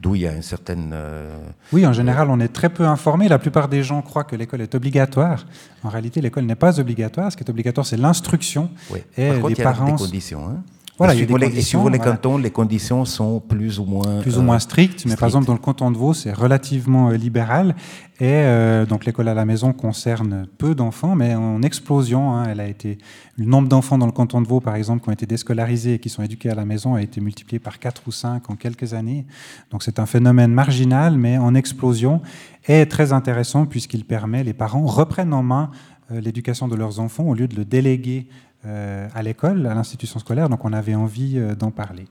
[0.00, 0.90] d'où il y a une certaine...
[0.92, 1.36] euh,
[1.72, 3.28] Oui, en général, on est très peu informé.
[3.28, 5.46] La plupart des gens croient que l'école est obligatoire.
[5.84, 7.30] En réalité, l'école n'est pas obligatoire.
[7.32, 8.70] Ce qui est obligatoire, c'est l'instruction.
[8.90, 9.04] ouais.
[9.16, 10.48] Et Par contre, les il y a parents- des conditions.
[10.48, 10.62] Hein.
[10.98, 12.12] Voilà, il y a des les, conditions, suivant les voilà.
[12.12, 14.20] cantons, les conditions sont plus ou moins...
[14.20, 17.10] plus ou euh, moins strictes, mais par exemple dans le canton de Vaud, c'est relativement
[17.10, 17.76] euh, libéral.
[18.18, 22.34] Et euh, donc l'école à la maison concerne peu d'enfants, mais en explosion.
[22.34, 22.46] hein.
[22.50, 22.98] elle a été
[23.36, 25.98] le nombre d'enfants dans le canton de Vaud, par exemple, qui ont été déscolarisés et
[26.00, 28.92] qui sont éduqués à la maison, a été multiplié par 4 ou 5 en quelques
[28.92, 29.24] années.
[29.70, 32.22] Donc c'est un phénomène marginal, mais en explosion,
[32.66, 35.70] et très intéressant puisqu'il permet les parents reprennent en main
[36.10, 38.28] l'éducation de leurs enfants au lieu de le déléguer
[38.64, 40.48] à l'école, à l'institution scolaire.
[40.48, 42.06] Donc on avait envie euh, d'en parler.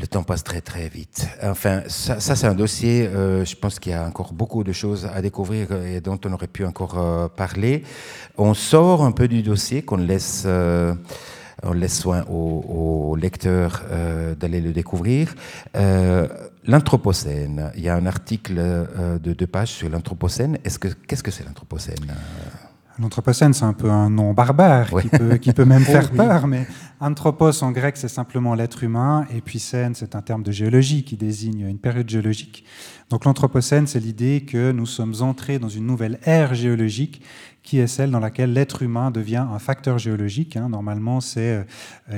[0.00, 1.26] Le temps passe très très vite.
[1.42, 5.06] Enfin, ça, c'est un dossier, euh, je pense qu'il y a encore beaucoup de choses
[5.12, 7.82] à découvrir et dont on aurait pu encore euh, parler.
[8.36, 10.94] On sort un peu du dossier, qu'on laisse, euh,
[11.64, 15.34] on laisse soin aux, aux lecteurs euh, d'aller le découvrir.
[15.74, 16.28] Euh,
[16.64, 20.58] L'Anthropocène, il y a un article euh, de deux pages sur l'Anthropocène.
[20.62, 22.14] Est-ce que, qu'est-ce que c'est l'Anthropocène?
[23.00, 25.02] L'Anthropocène, c'est un peu un nom barbare Ouais.
[25.02, 26.66] qui, peut, qui peut même Oh, faire peur, mais
[27.00, 31.04] anthropos en grec, c'est simplement l'être humain, et puis scène, c'est un terme de géologie
[31.04, 32.64] qui désigne une période géologique.
[33.10, 37.22] Donc l'Anthropocène, c'est l'idée que nous sommes entrés dans une nouvelle ère géologique
[37.68, 40.56] qui est celle dans laquelle l'être humain devient un facteur géologique.
[40.56, 40.70] hein.
[40.70, 41.64] Normalement, c'est euh,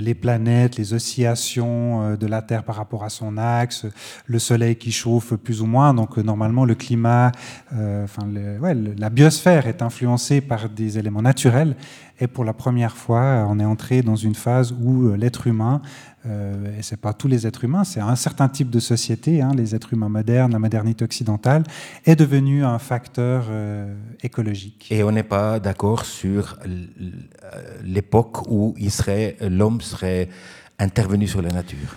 [0.00, 3.84] les planètes, les oscillations euh, de la Terre par rapport à son axe,
[4.26, 5.92] le Soleil qui chauffe plus ou moins.
[5.92, 7.32] Donc euh, normalement, le climat,
[7.72, 8.28] enfin
[8.60, 11.74] ouais, la biosphère est influencée par des éléments naturels.
[12.20, 15.80] Et pour la première fois, on est entré dans une phase où l'être humain,
[16.26, 19.52] euh, et c'est pas tous les êtres humains, c'est un certain type de société, hein,
[19.56, 21.62] les êtres humains modernes, la modernité occidentale,
[22.04, 24.88] est devenu un facteur euh, écologique.
[24.90, 27.14] Et on n'est pas d'accord sur euh,
[27.82, 28.74] l'époque où
[29.40, 30.28] l'homme serait
[30.78, 31.96] intervenu sur la nature.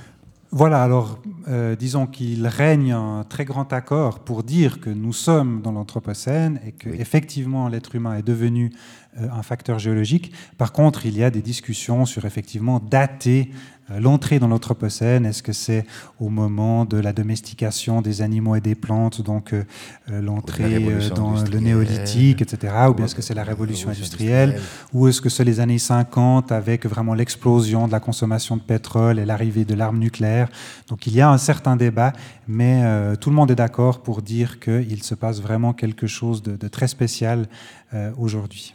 [0.55, 5.61] Voilà, alors euh, disons qu'il règne un très grand accord pour dire que nous sommes
[5.63, 8.71] dans l'Anthropocène et que effectivement l'être humain est devenu
[9.19, 10.31] euh, un facteur géologique.
[10.59, 13.49] Par contre, il y a des discussions sur effectivement dater
[13.89, 15.25] l'entrée dans l'Anthropocène.
[15.25, 15.85] Est-ce que c'est
[16.19, 19.63] au moment de la domestication des animaux et des plantes, donc euh,
[20.09, 22.73] euh, l'entrée euh, dans le néolithique, etc.
[22.89, 24.59] Ou bien est-ce que c'est la révolution industrielle
[24.93, 29.19] Ou est-ce que c'est les années 50 avec vraiment l'explosion de la consommation de pétrole
[29.19, 30.49] et l'arrivée de l'arme nucléaire?
[30.87, 32.13] Donc il y a un certain débat,
[32.47, 36.41] mais euh, tout le monde est d'accord pour dire qu'il se passe vraiment quelque chose
[36.41, 37.47] de, de très spécial
[37.93, 38.73] euh, aujourd'hui.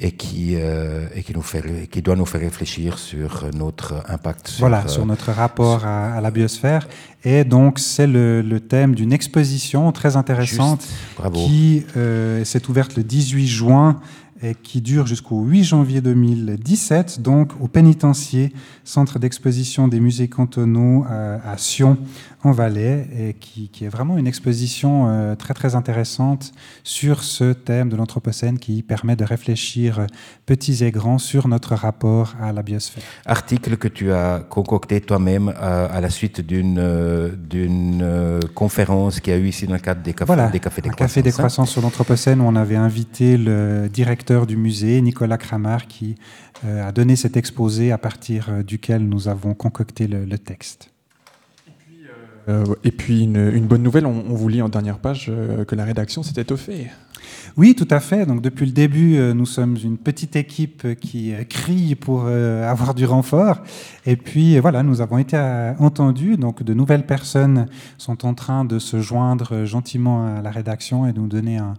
[0.00, 4.46] Et qui, euh, et qui, nous fait, qui doit nous faire réfléchir sur notre impact
[4.46, 6.86] sur, voilà, euh, sur notre rapport à, à la biosphère.
[7.24, 11.44] Et donc, c'est le, le thème d'une exposition très intéressante Juste, bravo.
[11.44, 14.00] qui euh, s'est ouverte le 18 juin
[14.42, 18.52] et qui dure jusqu'au 8 janvier 2017, donc au pénitencier,
[18.84, 21.98] centre d'exposition des musées cantonaux euh, à Sion,
[22.44, 26.52] en Valais, et qui, qui est vraiment une exposition euh, très très intéressante
[26.84, 30.06] sur ce thème de l'Anthropocène qui permet de réfléchir, euh,
[30.46, 33.02] petits et grands, sur notre rapport à la biosphère.
[33.26, 36.78] article que tu as concocté toi-même à la suite d'une
[37.48, 40.90] d'une conférence qui a eu ici dans le cadre des cafés Voilà, des, cafés des
[40.90, 41.64] un café des croissances, hein.
[41.64, 46.16] croissances sur l'Anthropocène où on avait invité le directeur du musée, Nicolas Cramar, qui
[46.64, 50.90] euh, a donné cet exposé à partir euh, duquel nous avons concocté le texte.
[52.48, 55.84] Euh, et puis une, bonne nouvelle, on, vous lit en dernière page euh, que la
[55.84, 56.90] rédaction s'est étoffée.
[57.56, 58.24] Oui, tout à fait.
[58.24, 63.04] Donc depuis le début, euh, nous sommes une petite équipe qui crie pour avoir du
[63.04, 63.58] renfort.
[64.06, 65.36] Et puis voilà, nous avons été
[65.78, 66.36] entendus.
[66.36, 67.66] Donc de nouvelles personnes
[67.98, 71.74] sont en train de se joindre gentiment à la rédaction et de nous donner un,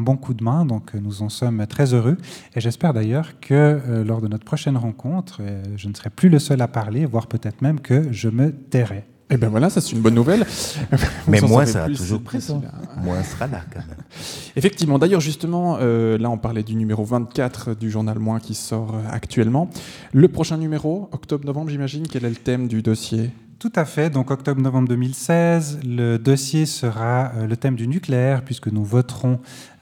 [0.00, 0.64] bon coup de main.
[0.64, 2.16] Donc nous en sommes très heureux.
[2.54, 5.42] Et j'espère d'ailleurs que lors de notre prochaine rencontre,
[5.76, 9.04] je ne serai plus le seul à parler, voire peut-être même que je me tairai.
[9.30, 10.44] Et ben voilà, ça c'est une bonne nouvelle.
[11.28, 12.60] Mais en moi, ça a toujours c'est présent.
[12.60, 13.96] facile à- Moi, sera là quand même.
[14.56, 18.94] Effectivement, d'ailleurs justement, euh, là on parlait du numéro 24 du journal Moins qui sort
[18.94, 19.70] euh, actuellement.
[20.12, 23.30] Le prochain numéro, octobre-novembre j'imagine, quel est le thème du dossier?
[23.60, 24.10] Tout à fait.
[24.10, 29.38] Donc, octobre-novembre 2016, le dossier sera euh, le thème du nucléaire, puisque nous voterons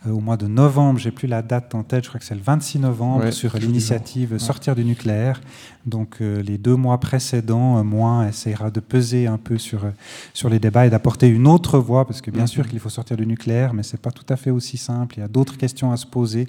[0.09, 0.99] au mois de novembre.
[0.99, 2.05] J'ai plus la date en tête.
[2.05, 4.39] Je crois que c'est le 26 novembre Ouais, sur l'initiative Ouais.
[4.39, 5.41] Sortir du nucléaire.
[5.87, 9.91] Donc, euh, les deux mois précédents, euh, moins essaiera de peser un peu sur euh,
[10.33, 12.47] sur les débats et d'apporter une autre voix, parce que bien Mhm.
[12.49, 15.17] sûr qu'il faut sortir du nucléaire, mais c'est pas tout à fait aussi simple.
[15.17, 16.49] Il y a d'autres questions à se poser.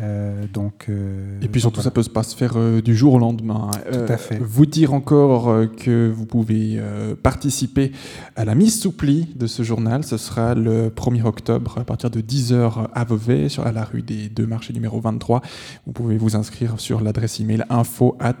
[0.00, 0.86] Euh, donc.
[0.88, 1.84] euh, Et puis surtout, voilà.
[1.84, 3.70] ça peut pas se faire euh, du jour au lendemain.
[3.92, 4.38] Tout à fait.
[4.38, 6.80] Vous dire encore que vous pouvez
[7.22, 7.92] participer
[8.36, 10.04] à la mise sous pli de ce journal.
[10.04, 14.02] Ce sera le 1er octobre à partir de 10h à Vevey, sur, à la rue
[14.02, 15.42] des deux marchés numéro 23.
[15.86, 18.38] Vous pouvez vous inscrire sur l'adresse email info at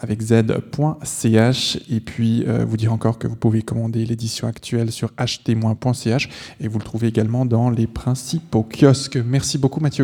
[0.00, 6.28] avec z.ch et puis vous dire encore que vous pouvez commander l'édition actuelle sur acheter-moins.ch
[6.60, 9.18] et vous le trouvez également dans les principaux kiosques.
[9.24, 9.97] Merci beaucoup Mathieu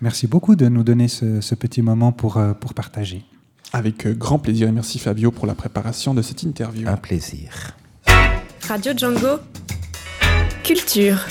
[0.00, 3.24] Merci beaucoup de nous donner ce, ce petit moment pour, euh, pour partager.
[3.72, 6.88] Avec euh, grand plaisir et merci Fabio pour la préparation de cette interview.
[6.88, 7.76] Un plaisir.
[8.68, 9.40] Radio Django.
[10.62, 11.26] Culture.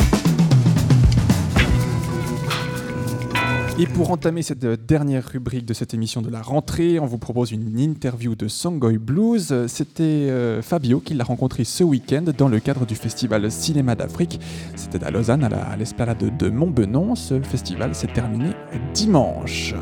[3.80, 7.17] Et pour entamer cette euh, dernière rubrique de cette émission de la rentrée, on vous
[7.17, 9.65] propose une interview de Songoy Blues.
[9.67, 14.39] C'était euh, Fabio qui l'a rencontré ce week-end dans le cadre du festival Cinéma d'Afrique.
[14.76, 17.15] C'était à Lausanne, à la- à l'esplanade de Montbenon.
[17.15, 18.51] Ce festival s'est terminé
[18.93, 19.74] dimanche.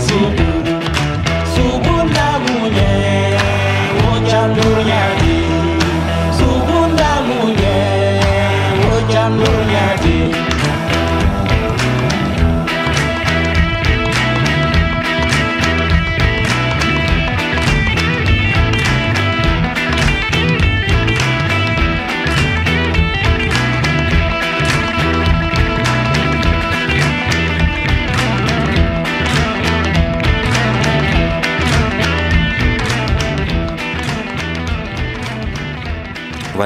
[0.00, 0.69] sorriso.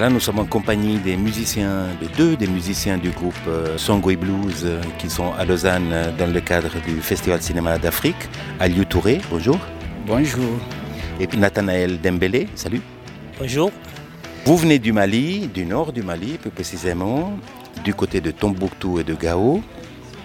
[0.04, 4.14] Voilà, nous sommes en compagnie des musiciens, de deux des musiciens du groupe euh, Songo
[4.14, 8.28] Blues euh, qui sont à Lausanne euh, dans le cadre du Festival Cinéma d'Afrique.
[8.60, 9.58] Aliou Touré, bonjour.
[10.06, 10.58] Bonjour.
[11.18, 12.82] Et puis Nathanaël Dembélé, salut.
[13.38, 13.70] Bonjour.
[14.44, 17.32] Vous venez du Mali, du nord du Mali plus précisément,
[17.82, 19.62] du côté de Tombouctou et de Gao.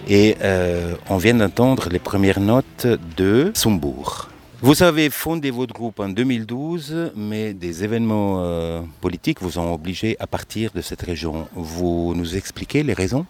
[0.10, 4.28] Et euh, on vient d'entendre les premières notes de Sumbour.
[4.62, 10.18] Vous avez fondé votre groupe en 2012, mais des événements euh, politiques vous ont obligé
[10.20, 11.48] à partir de cette région.
[11.54, 13.26] Vous nous expliquez les raisons?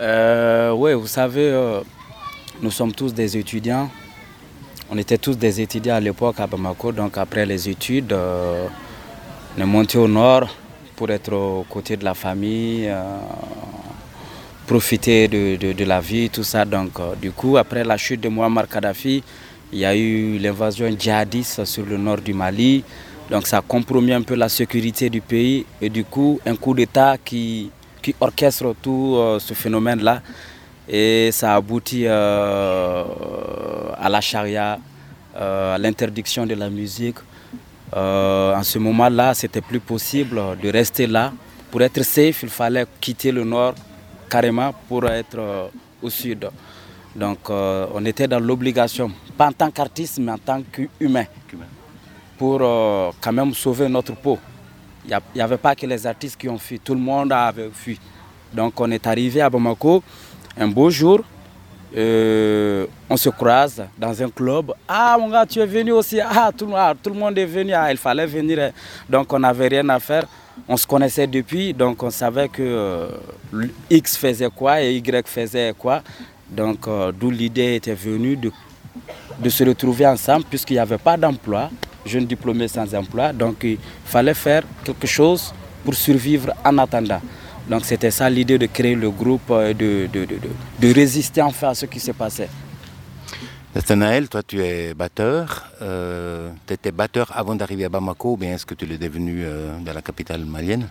[0.00, 1.80] Euh, oui, vous savez, euh,
[2.62, 3.90] nous sommes tous des étudiants.
[4.90, 6.92] On était tous des étudiants à l'époque à Bamako.
[6.92, 10.48] Donc après les études, on est monté au nord
[10.94, 12.88] pour être aux côtés de la famille,
[14.68, 16.64] profiter de, de- la vie, tout ça.
[16.64, 19.22] Donc du coup, après la chute de Muammar Kadhafi,
[19.72, 22.84] il y a eu l'invasion djihadiste sur le nord du Mali.
[23.30, 25.66] Donc ça a compromis un peu la sécurité du pays.
[25.80, 27.70] Et du coup, un coup d'État qui,
[28.02, 30.22] qui orchestre tout euh, ce phénomène-là.
[30.88, 33.04] Et ça aboutit euh,
[33.98, 34.78] à la charia,
[35.36, 37.16] euh, à l'interdiction de la musique.
[37.94, 41.32] Euh, en ce moment-là, c'était plus possible de rester là.
[41.70, 43.74] Pour être safe, il fallait quitter le nord
[44.30, 45.70] carrément pour être
[46.02, 46.48] au sud.
[47.16, 51.24] Donc euh, on était dans l'obligation, pas en tant qu'artiste, mais en tant qu'humain,
[52.36, 54.38] pour euh, quand même sauver notre peau.
[55.04, 57.98] Il n'y avait pas que les artistes qui ont fui, tout le monde avait fui.
[58.52, 60.02] Donc on est arrivé à Bamako
[60.58, 61.20] un beau jour,
[61.96, 64.72] euh, on se croise dans un club.
[64.86, 66.20] Ah mon gars, tu es venu aussi.
[66.20, 67.72] Ah tout, le- ah, tout le monde est venu.
[67.72, 68.72] Ah, il fallait venir.
[69.08, 70.24] Donc on n'avait rien à faire.
[70.68, 73.08] On se connaissait depuis, donc on savait que euh,
[73.88, 76.02] X faisait quoi et Y faisait quoi.
[76.50, 78.50] Donc euh, d'où l'idée était venue de,
[79.38, 81.70] de se retrouver ensemble puisqu'il n'y avait pas d'emploi,
[82.06, 83.32] jeunes diplômés sans emploi.
[83.32, 85.52] Donc il fallait faire quelque chose
[85.84, 87.20] pour survivre en attendant.
[87.68, 91.42] Donc c'était ça l'idée de créer le groupe, euh, de, de, de, de- de résister
[91.42, 92.48] enfin à ce qui se passait.
[93.74, 95.70] Nathanaël, toi tu es batteur.
[95.82, 99.42] Euh, tu étais batteur avant d'arriver à Bamako ou bien est-ce que tu l'es devenu
[99.44, 100.88] euh, dans la capitale malienne?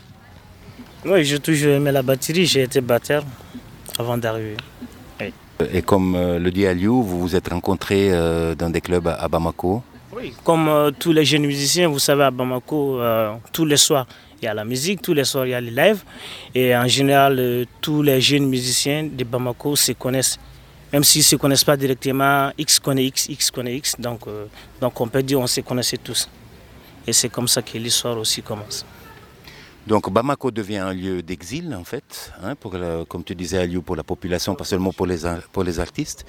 [1.04, 3.24] Oui, j'ai toujours aimé la batterie, j'ai été batteur
[3.98, 4.58] avant d'arriver.
[5.74, 9.28] Et comme euh, le dit Aliou, vous vous êtes rencontrés euh, dans des clubs à,
[9.28, 9.82] Bamako.
[10.16, 13.00] Oui, comme euh, tous les jeunes musiciens, vous savez, à Bamako,
[13.52, 14.06] tous les soirs,
[14.42, 16.04] il y a la musique, tous les soirs, il y a les lives.
[16.54, 20.38] Et en général, tous les jeunes musiciens de Bamako se connaissent.
[20.94, 23.96] Même s'ils ne se connaissent pas directement, X connaît X, X connaît X.
[24.00, 24.22] Donc,
[24.80, 26.30] donc on peut dire qu'on se connaissait tous.
[27.06, 28.86] Et c'est comme ça que l'histoire aussi commence.
[29.88, 32.56] Donc Bamako devient un lieu d'exil en fait, hein,
[33.08, 35.26] comme tu disais Aliou, pour la population, pas seulement pour les,
[35.80, 36.26] artistes.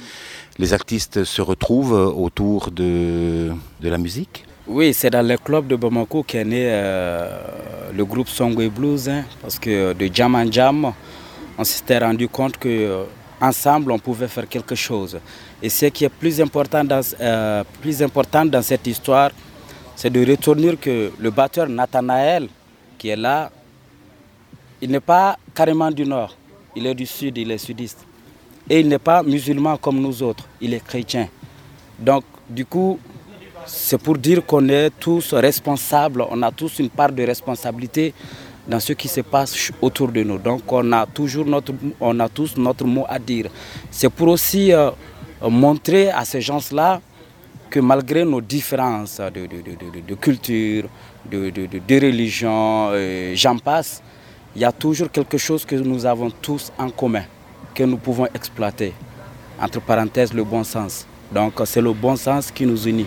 [0.59, 3.51] Les artistes se retrouvent euh, autour de,
[3.83, 4.45] la musique.
[4.69, 7.37] Oui, c'est dans le club de Bamako qu'est né euh,
[7.97, 10.93] le groupe Songwe Blues, hein, parce que de Jam en Jam,
[11.59, 13.05] on s'était rendu compte que euh,
[13.41, 15.19] ensemble on pouvait faire quelque chose.
[15.61, 17.65] Et ce qui est plus important dans, euh,
[18.63, 19.31] cette histoire,
[19.97, 22.49] c'est de retenir que le batteur Nathanaël,
[22.99, 23.51] qui est là,
[24.83, 26.37] il n'est pas carrément du nord,
[26.77, 28.05] il est du sud, il est sudiste.
[28.71, 31.29] Et il n'est pas musulman comme nous autres, il est chrétien.
[31.99, 32.99] Donc, du coup,
[33.67, 38.13] c'est pour dire qu'on est tous responsables, on a tous une part de responsabilité
[38.67, 40.39] dans ce qui se passe autour de nous.
[40.39, 41.73] Donc on a toujours notre,
[42.85, 43.47] mot à dire.
[43.91, 44.91] C'est pour aussi euh,
[45.43, 47.01] montrer à ces gens-là
[47.71, 50.85] que malgré nos différences de- de- de culture,
[51.31, 54.03] de, de, de- religion, euh, j'en passe,
[54.57, 57.25] il y a toujours quelque chose que nous avons tous en commun,
[57.75, 58.93] que nous pouvons exploiter.
[59.61, 61.07] Entre parenthèses, le bon sens.
[61.33, 63.07] Donc c'est le bon sens qui nous unit.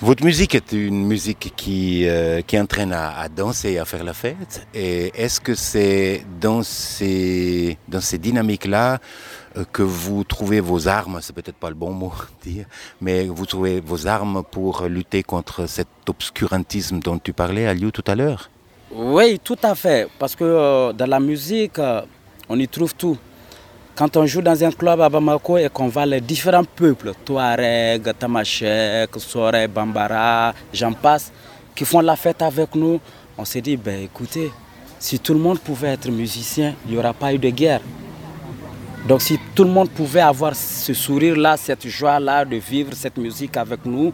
[0.00, 4.64] Votre musique est une musique qui, euh, qui entraîne à, danser à faire la fête.
[4.72, 8.98] Et est-ce que c'est dans ces, dans ces dynamiques-là
[9.72, 12.66] que vous trouvez vos armes, c'est peut-être pas le bon mot dire,
[13.00, 18.04] mais vous trouvez vos armes pour lutter contre cet obscurantisme dont tu parlais, Aliou, tout
[18.06, 18.50] à l'heure?
[18.90, 20.08] Oui, tout à fait.
[20.18, 22.02] Parce que euh, dans la musique, euh,
[22.48, 23.18] on y trouve tout.
[23.94, 28.16] Quand on joue dans un club à Bamako et qu'on voit les différents peuples, Touareg,
[28.18, 31.32] Tamashek, Sore, Bambara, j'en passe,
[31.74, 33.00] qui font la fête avec nous,
[33.36, 34.50] on s'est dit, ben écoutez,
[34.98, 37.80] si tout le monde pouvait être musicien, il n'y aura pas eu de guerre.
[39.08, 43.56] Donc si tout le monde pouvait avoir ce sourire-là, cette joie-là de vivre cette musique
[43.56, 44.12] avec nous,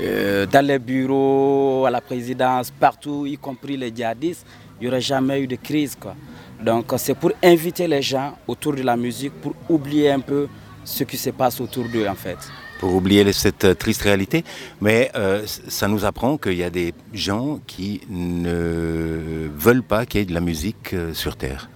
[0.00, 4.44] euh, dans les bureaux, à la présidence, partout, y compris les djihadistes,
[4.80, 5.94] il n'y aurait jamais eu de crise.
[5.94, 6.16] Quoi.
[6.60, 10.48] Donc c'est pour inviter les gens autour de la musique, pour oublier un peu
[10.82, 12.38] ce qui se passe autour d'eux en fait.
[12.80, 14.42] pour oublier cette euh, triste réalité.
[14.80, 20.20] Mais euh, ça nous apprend qu'il y a des gens qui ne veulent pas qu'il
[20.20, 21.68] y ait de la musique sur Terre.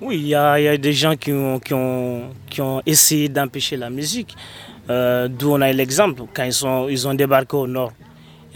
[0.00, 3.90] Oui, il y, a, des gens qui ont, qui ont, qui ont essayé d'empêcher la
[3.90, 4.34] musique.
[4.88, 7.92] Euh, D'où on a l'exemple quand ils, sont, ils ont débarqué au nord.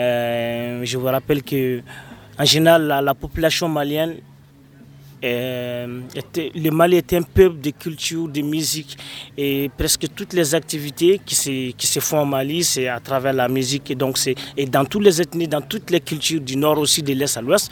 [0.00, 1.82] Euh, je vous rappelle que
[2.38, 4.16] en général, la, la population malienne,
[5.24, 6.00] euh,
[6.54, 8.96] le Mali est un peuple de culture, de musique.
[9.36, 13.32] Et presque toutes les activités qui se, qui se font au Mali, c'est à travers
[13.32, 13.90] la musique.
[13.90, 14.18] Et, donc
[14.56, 17.40] et dans toutes les ethnies, dans toutes les cultures du nord aussi, de l'est à
[17.40, 17.70] l'ouest.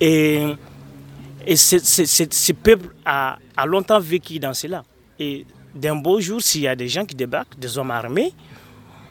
[0.00, 0.40] Et,
[1.46, 4.84] et ce peuple a, longtemps vécu dans cela.
[5.18, 8.32] Et d'un beau jour, s'il y a des gens qui débarquent, des hommes armés,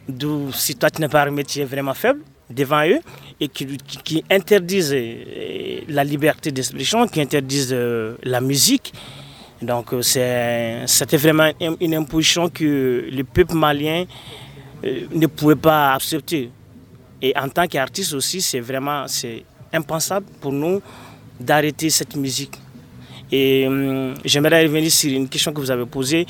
[0.07, 2.99] d'où si toi tu n'es pas armé, tu es vraiment faible devant eux,
[3.39, 8.93] et qui, interdisent euh, la liberté d'expression, qui interdisent euh, la musique.
[9.61, 10.01] Donc euh,
[10.85, 14.05] c'était vraiment une, imposition que le peuple malien
[14.83, 16.51] ne pouvait pas accepter.
[17.21, 19.05] Et en tant qu'artiste aussi, c'est vraiment
[19.73, 20.81] impensable pour nous
[21.39, 22.57] d'arrêter cette musique.
[23.31, 26.25] Et hum, j'aimerais revenir sur une question que vous avez posée,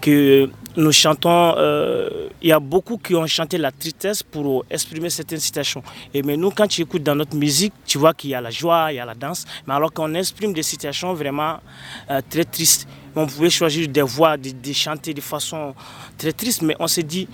[0.00, 5.10] que nous chantons, euh, il y a beaucoup qui ont chanté la tristesse pour exprimer
[5.10, 5.82] certaines situations.
[6.14, 8.50] Et mais nous, quand tu écoutes dans notre musique, tu vois qu'il y a la
[8.50, 11.58] joie, il y a la danse, mais alors qu'on exprime des situations vraiment
[12.10, 12.88] euh, très tristes.
[13.14, 15.74] On pouvait choisir des voix, de, de chanter de façon
[16.16, 17.28] très triste, mais on s'est dit,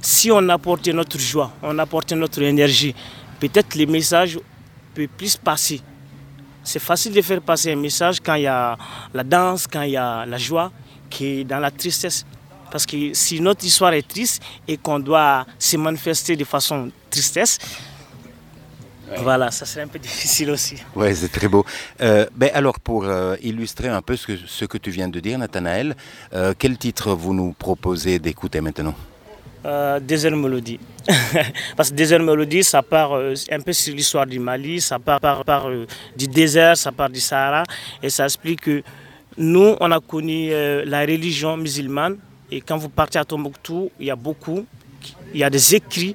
[0.00, 2.94] si on apportait notre joie, on apportait notre énergie,
[3.38, 4.38] peut-être les messages
[4.94, 5.82] peuvent plus passer.
[6.66, 8.76] C'est facile de faire passer un message quand il y a
[9.14, 10.72] la danse, quand il y a la joie,
[11.08, 12.26] qui est dans la tristesse.
[12.72, 17.60] Parce que si notre histoire est triste et qu'on doit se manifester de façon tristesse,
[19.18, 20.82] voilà, ça serait un peu difficile aussi.
[20.96, 21.64] Ouais, c'est très beau.
[22.00, 25.20] Euh, ben alors, pour euh, illustrer un peu ce que, ce que tu viens de
[25.20, 25.94] dire, Nathanaël,
[26.34, 28.96] euh, quel titre vous nous proposez d'écouter maintenant?
[29.66, 30.78] Euh, Désert Mélodie.
[31.76, 35.18] Parce que Désert Mélodie, ça part euh, un peu sur l'histoire du Mali, ça part,
[35.20, 35.86] part- part, euh,
[36.16, 37.64] du désert, ça part du Sahara,
[38.00, 38.82] et ça explique que
[39.36, 42.16] nous, on a connu euh, la religion musulmane,
[42.50, 44.64] et quand vous partez à Tombouctou, il y a beaucoup,
[45.34, 46.14] il y a des écrits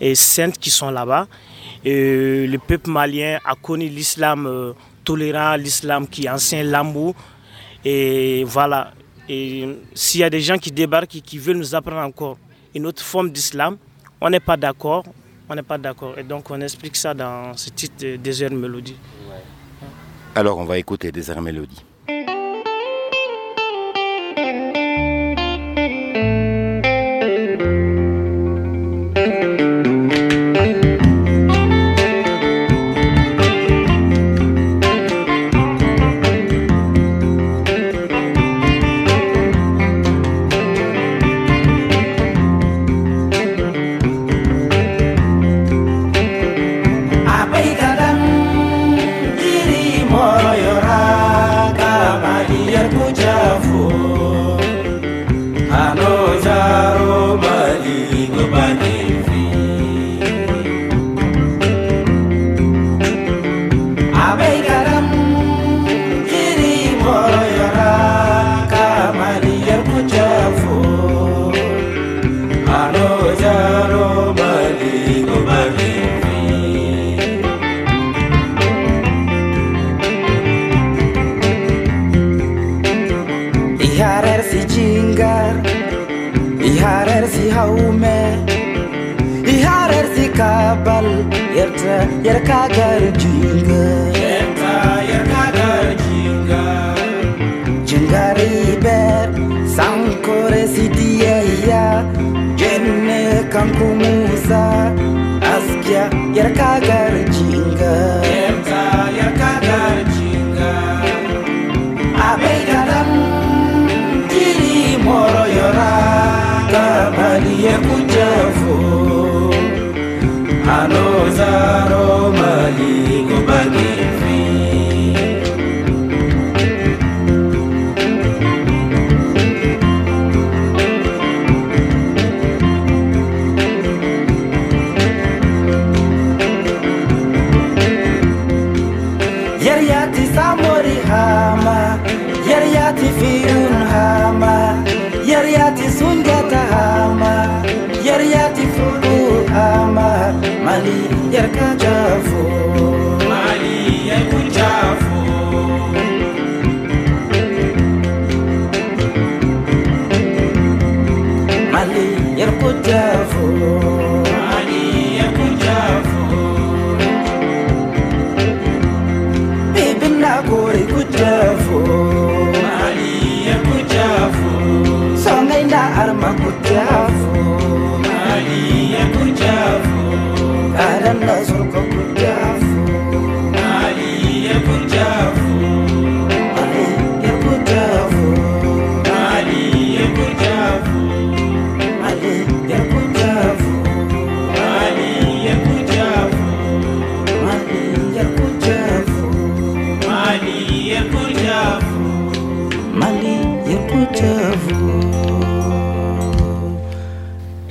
[0.00, 1.26] et saints qui sont là-bas.
[1.84, 4.72] Et le peuple malien a connu l'islam
[5.04, 7.14] tolérant, l'islam qui enseigne l'amour.
[7.84, 8.92] Et voilà.
[9.28, 12.38] Et s'il y a des gens qui débarquent et qui veulent nous apprendre encore
[12.76, 13.76] une autre forme d'islam,
[14.20, 15.04] on n'est pas d'accord.
[15.48, 16.18] On n'est pas d'accord.
[16.18, 18.96] Et donc on explique ça dans ce titre Désert Mélodie.
[20.34, 21.40] Alors, on va écouter des airs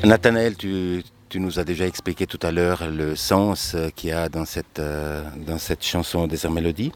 [0.05, 1.03] Nathanaël, tu,
[1.35, 4.79] nous as déjà expliqué tout à l'heure le sens euh, qu'il y a dans cette,
[4.79, 6.93] euh, dans cette chanson des Mélodies.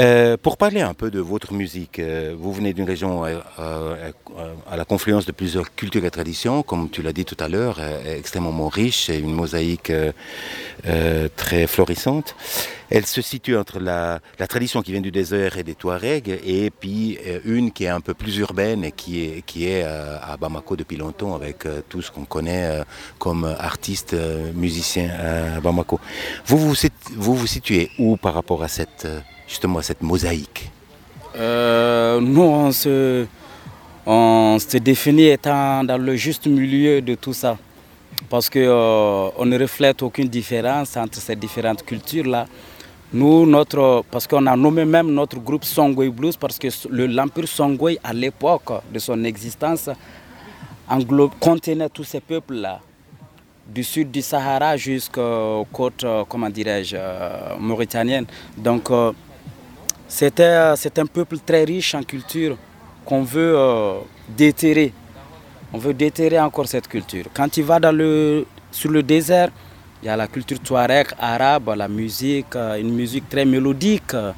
[0.00, 4.10] Euh, pour parler un peu de votre musique, euh, vous venez d'une région euh,
[4.68, 7.78] à la confluence de plusieurs cultures et traditions, comme tu l'as dit tout à l'heure,
[8.04, 9.92] extrêmement riche et une mosaïque
[11.36, 12.34] très florissante.
[12.90, 17.18] Elle se situe entre la, tradition qui vient du désert et des Touaregs et puis
[17.44, 21.64] une qui est un peu plus urbaine et qui est, à Bamako depuis longtemps avec
[21.88, 22.82] tout ce qu'on connaît
[23.18, 24.16] comme artiste,
[24.54, 25.10] musicien
[25.56, 26.00] à Bamako.
[26.46, 26.74] Vous vous,
[27.16, 29.06] vous vous situez où par rapport à cette,
[29.48, 30.70] justement cette mosaïque
[31.36, 33.26] Euh, nous, on se,
[34.06, 37.56] on se définit étant dans le juste milieu de tout ça.
[38.30, 42.46] Parce qu'on on ne reflète aucune différence entre ces différentes cultures-là.
[43.12, 47.48] Nous, notre, parce qu'on a nommé même notre groupe Songoy Blues, parce que le- l'Empire
[47.48, 49.90] Songoy, à l'époque de son existence,
[51.40, 52.80] contenait tous ces peuples-là
[53.66, 58.26] du sud du Sahara jusqu'aux côtes, euh, comment dirais-je, euh, mauritaniennes.
[58.56, 59.12] Donc, euh,
[60.08, 62.56] c'est un peuple très riche en culture
[63.04, 63.98] qu'on veut euh,
[64.28, 64.92] déterrer.
[65.72, 67.24] On veut déterrer encore cette culture.
[67.34, 69.48] Quand tu vas dans le, sur le désert,
[70.02, 74.32] il y a la culture touareg, arabe, la musique, euh, une musique très mélodique, euh,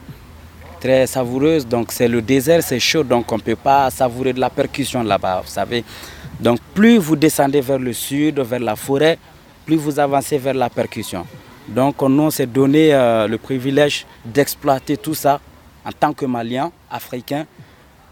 [0.81, 1.67] très savoureuse.
[1.67, 5.03] Donc c'est le désert, c'est chaud, donc on ne peut pas savourer de la percussion
[5.03, 5.85] là-bas, vous savez.
[6.41, 9.19] Donc plus vous descendez vers le sud, vers la forêt,
[9.64, 11.27] plus vous avancez vers la percussion.
[11.69, 15.41] Donc on s'est donné euh, le privilège d'exploiter tout ça
[15.87, 17.47] en tant que Malien, Africain,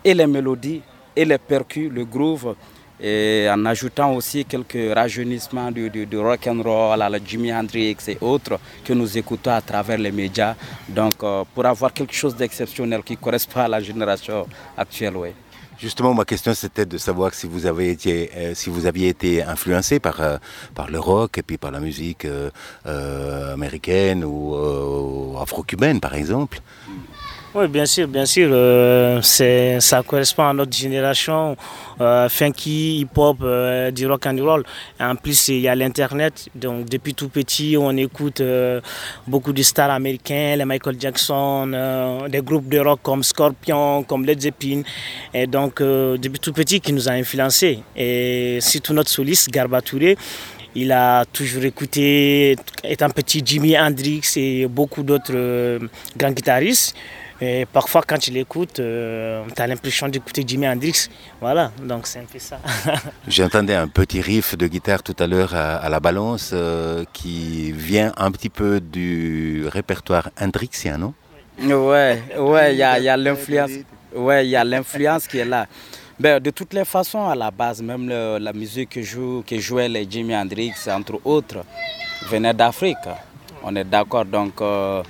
[0.05, 0.83] et les mélodies,
[1.17, 2.55] et les percus, le groove,
[3.01, 8.19] et en ajoutant aussi quelques rajeunissements de rock and roll à la Jimi Hendrix et
[8.21, 10.55] autres que nous écoutons à travers les médias.
[10.89, 14.47] Donc euh, pour avoir quelque chose d'exceptionnel qui correspond à la génération
[14.77, 15.35] actuelle.
[15.77, 20.21] Justement, ma question c'était de savoir si vous avez été, euh, aviez été influencé par
[20.21, 20.37] euh,
[20.75, 22.27] par le rock et puis par la musique
[22.85, 26.61] américaine ou afro-cubaine, par exemple.
[27.57, 28.49] Oui, bien sûr, bien sûr.
[28.53, 31.57] euh, ça correspond à notre génération,
[32.01, 34.65] euh, funky, hip-hop, euh, du rock and roll.
[34.99, 36.49] En plus, il y a l'Internet.
[36.57, 38.43] Donc, depuis tout petit, on écoute
[39.29, 44.41] beaucoup de stars américains, les Michael Jackson, des groupes de rock comme Scorpion, comme Led
[44.41, 44.83] Zeppelin.
[45.33, 47.79] Et donc, depuis tout petit, qui nous a influencés.
[47.97, 50.17] Et surtout notre soliste, Garba Touré.
[50.75, 55.79] Il a toujours écouté, étant petit, Jimi Hendrix et beaucoup d'autres
[56.17, 56.97] grands guitaristes.
[57.47, 61.09] Et parfois, quand tu l'écoutes, euh, tu as l'impression d'écouter Jimi Hendrix.
[61.43, 62.59] Voilà, donc c'est un peu ça.
[63.29, 67.71] J'entendais un petit riff de guitare tout à l'heure à, à la balance euh, qui
[67.73, 71.13] vient un petit peu du répertoire hendrixien, non?
[71.63, 73.71] Ouais, ouais, il y a, il y a l'influence.
[74.15, 75.67] Ouais, il y a l'influence qui est là.
[76.19, 79.59] Ben, de toutes les façons, à la base, même le- la musique que, joue, que
[79.59, 81.59] jouaient les Jimi Hendrix, entre autres,
[82.31, 83.07] venait d'Afrique.
[83.63, 84.25] On est d'accord.
[84.25, 85.03] Donc, euh,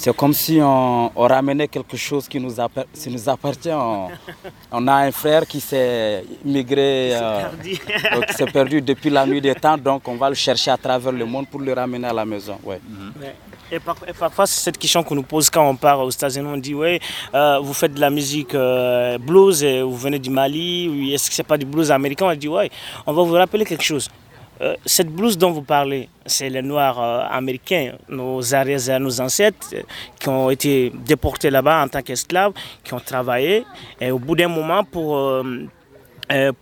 [0.00, 3.72] c'est comme si on, on ramenait quelque chose qui nous, appa- qui nous appartient.
[3.72, 4.08] On,
[4.72, 7.80] on a un frère qui s'est migré, euh, qui
[8.36, 9.76] s'est perdu depuis la nuit des temps.
[9.76, 12.56] Donc, on va le chercher à travers le monde pour le ramener à la maison.
[12.64, 12.80] Ouais.
[13.20, 13.34] Ouais.
[13.72, 16.48] Et, par- et parfois, c'est cette question qu'on nous pose quand on part aux États-Unis.
[16.48, 17.00] On dit Oui,
[17.34, 21.34] euh, vous faites de la musique euh, blues, et vous venez du Mali, est-ce que
[21.34, 22.26] c'est pas du blues américain?
[22.30, 22.70] On dit Oui,
[23.06, 24.08] on va vous rappeler quelque chose.
[24.60, 29.68] Euh, cette blues dont vous parlez, c'est les Noirs euh, américains, nos arrières, nos ancêtres,
[29.72, 29.82] euh,
[30.18, 32.52] qui ont été déportés là-bas en tant qu'esclaves,
[32.82, 33.64] qui ont travaillé.
[34.00, 35.42] Et au bout d'un moment, pour,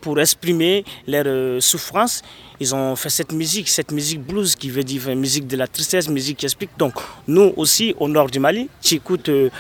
[0.01, 2.23] pour exprimer leurs euh, souffrances,
[2.61, 6.09] ils ont fait cette musique, cette musique blues qui veut dire musique de la tristesse,
[6.09, 6.71] musique qui explique.
[6.79, 6.95] Donc,
[7.27, 8.69] nous aussi, au nord du Mali,
[9.29, 9.51] euh,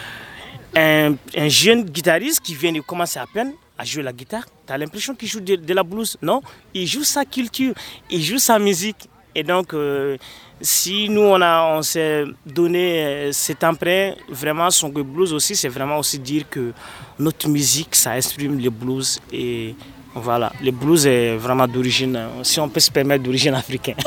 [0.76, 4.44] un, un jeune guitariste qui vient de commencer à peine à jouer la guitare.
[4.66, 6.16] Tu as l'impression qu'il joue de, la blues.
[6.22, 6.42] Non,
[6.74, 7.74] il joue sa culture,
[8.10, 9.08] il joue sa musique.
[9.34, 10.16] Et donc, euh,
[10.60, 15.98] si nous, on, on s'est donné euh, cet emprunt, vraiment, son blues aussi, c'est vraiment
[15.98, 16.72] aussi dire que
[17.18, 19.20] notre musique, ça exprime le blues.
[19.30, 19.74] Et
[20.14, 23.96] voilà, le blues est vraiment d'origine, si on peut se permettre, d'origine africaine.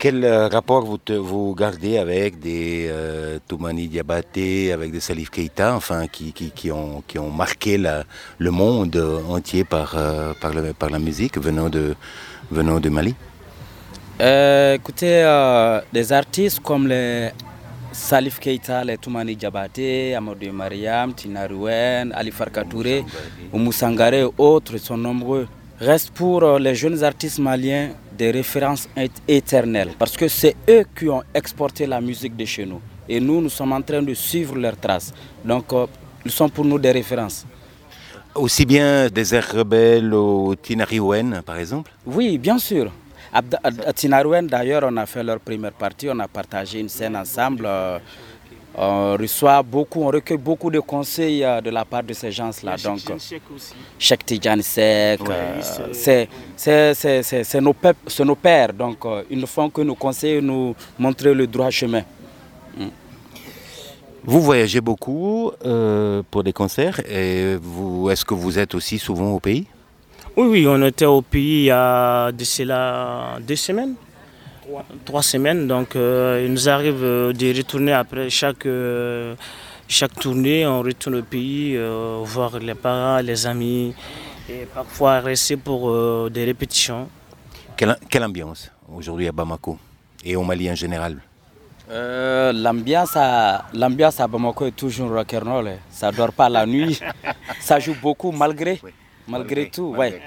[0.00, 5.28] Quel euh, rapport vous, te- vous gardez avec des euh, Toumani Diabaté, avec des Salif
[5.28, 8.04] Keita, enfin, qui, qui, qui ont, qui ont marqué la-
[8.38, 8.96] le monde
[9.28, 11.94] entier par, euh, par, le- par la musique venant de,
[12.50, 13.14] venant de Mali?
[14.22, 15.18] Euh, écoutez,
[15.92, 17.28] des artistes comme les
[17.92, 23.04] Salif Keita, les Toumani Diabaté, Amadou Mariam, Tina Rouen, Ali Farka Touré,
[23.52, 25.46] Oumou Sangare et autres sont nombreux.
[25.78, 27.88] Reste pour les jeunes artistes maliens
[28.20, 28.84] des références
[29.26, 32.80] éternelles parce que c'est eux qui ont exporté la musique de chez nous.
[33.08, 35.10] Et nous, nous sommes en train de suivre leurs traces.
[35.50, 35.86] Donc, euh,
[36.26, 37.46] ils sont pour nous des références.
[38.34, 42.86] Aussi bien des airs rebelles au Tinariwen, par exemple Oui, bien sûr.
[43.32, 43.60] Abda-
[43.90, 47.64] à Tinarouen, d'ailleurs, on a fait leur première partie, on a partagé une scène ensemble.
[47.66, 47.98] euh,
[48.74, 52.76] on reçoit beaucoup, on recueille beaucoup de conseils euh, de la part de ces gens-là.
[52.76, 53.00] Donc,
[53.98, 55.60] Cheikh Tidjane Seck, euh,
[55.92, 58.72] c'est- c'est c'est- c'est- c'est nos, pep- c'est nos pères.
[58.72, 62.02] Donc, euh, ils ne font que nous conseiller, nous montrer le droit chemin.
[64.22, 69.30] Vous voyagez beaucoup euh, pour des concerts et vous, est-ce que vous êtes aussi souvent
[69.32, 69.66] au pays?
[70.36, 73.94] Oui, oui, on était au pays il y a de cela deux semaines,
[75.04, 75.66] trois semaines.
[75.66, 79.34] Donc, euh, il nous arrive euh, de retourner après chaque, euh,
[79.88, 80.66] chaque tournée.
[80.66, 83.94] On retourne au pays, euh, voir les parents, les amis,
[84.48, 87.08] et parfois rester pour euh, des répétitions.
[87.76, 89.78] quelle, quelle ambiance aujourd'hui à Bamako
[90.24, 91.16] et au Mali en général?
[91.90, 95.66] Euh, l'ambiance à l'ambiance à Bamako est toujours rock'n'roll.
[95.68, 95.78] hein.
[95.90, 97.00] Ça dort pas la nuit.
[97.60, 98.80] Ça joue beaucoup malgré
[99.26, 99.94] malgré tout.
[99.96, 100.20] Ouais.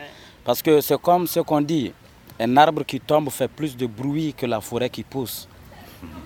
[0.44, 1.94] Parce que c'est comme ce qu'on dit.
[2.44, 5.48] Un arbre qui tombe fait plus de bruit que la forêt qui pousse.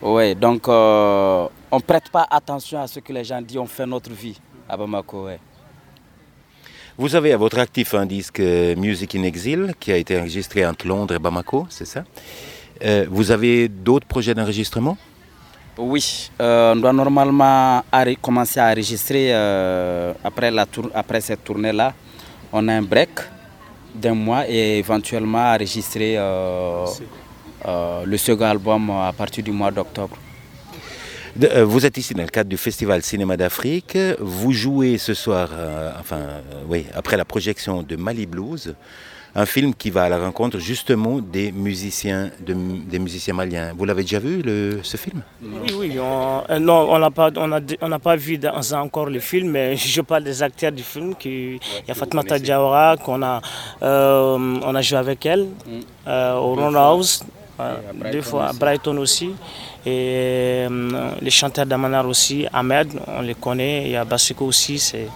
[0.01, 3.57] Ouais, donc euh, on prête pas attention à ce que les gens disent.
[3.59, 5.25] On fait notre vie à Bamako.
[5.25, 5.39] ouais.
[6.97, 10.65] Vous avez à votre actif un disque euh, Music in Exile qui a été enregistré
[10.65, 12.03] entre Londres et Bamako, c'est ça?
[12.83, 14.97] Euh, Vous avez d'autres projets d'enregistrement?
[15.77, 17.83] Oui, euh, on doit normalement
[18.19, 19.31] commencer à enregistrer
[20.23, 21.93] après, la tour- après cette tournée-là.
[22.51, 23.11] On a un break
[23.97, 26.85] d'un mois et éventuellement enregistrer euh,
[27.65, 30.17] euh, le second album à partir du mois d'octobre.
[31.43, 33.97] Euh, Vous êtes ici dans le cadre du Festival Cinéma d'Afrique.
[34.19, 35.49] Vous jouez ce soir,
[35.99, 38.75] enfin, oui, après la projection de Mali Blues,
[39.39, 42.55] un film qui va à la rencontre justement des musiciens, de-
[42.91, 43.71] des musiciens maliens.
[43.77, 45.21] Vous l'avez déjà vu le- ce film?
[45.43, 48.59] Oui, oui, on, euh, non, on n'a pas, on a, on n'a pas vu dans-
[48.85, 51.13] encore le film, mais je parle des acteurs du film.
[51.15, 53.39] qui- Il y a Fatmata Diawara, qu'on a,
[53.83, 55.45] euh, on a joué avec elle
[56.07, 57.23] euh, au Roundhouse,
[57.59, 57.75] euh,
[58.11, 59.29] deux fois, à Brighton aussi.
[59.85, 63.83] Et euh, les chanteurs d'Amanar aussi, Ahmed, on les connaît.
[63.85, 65.07] Il y a Bassiko aussi, c'est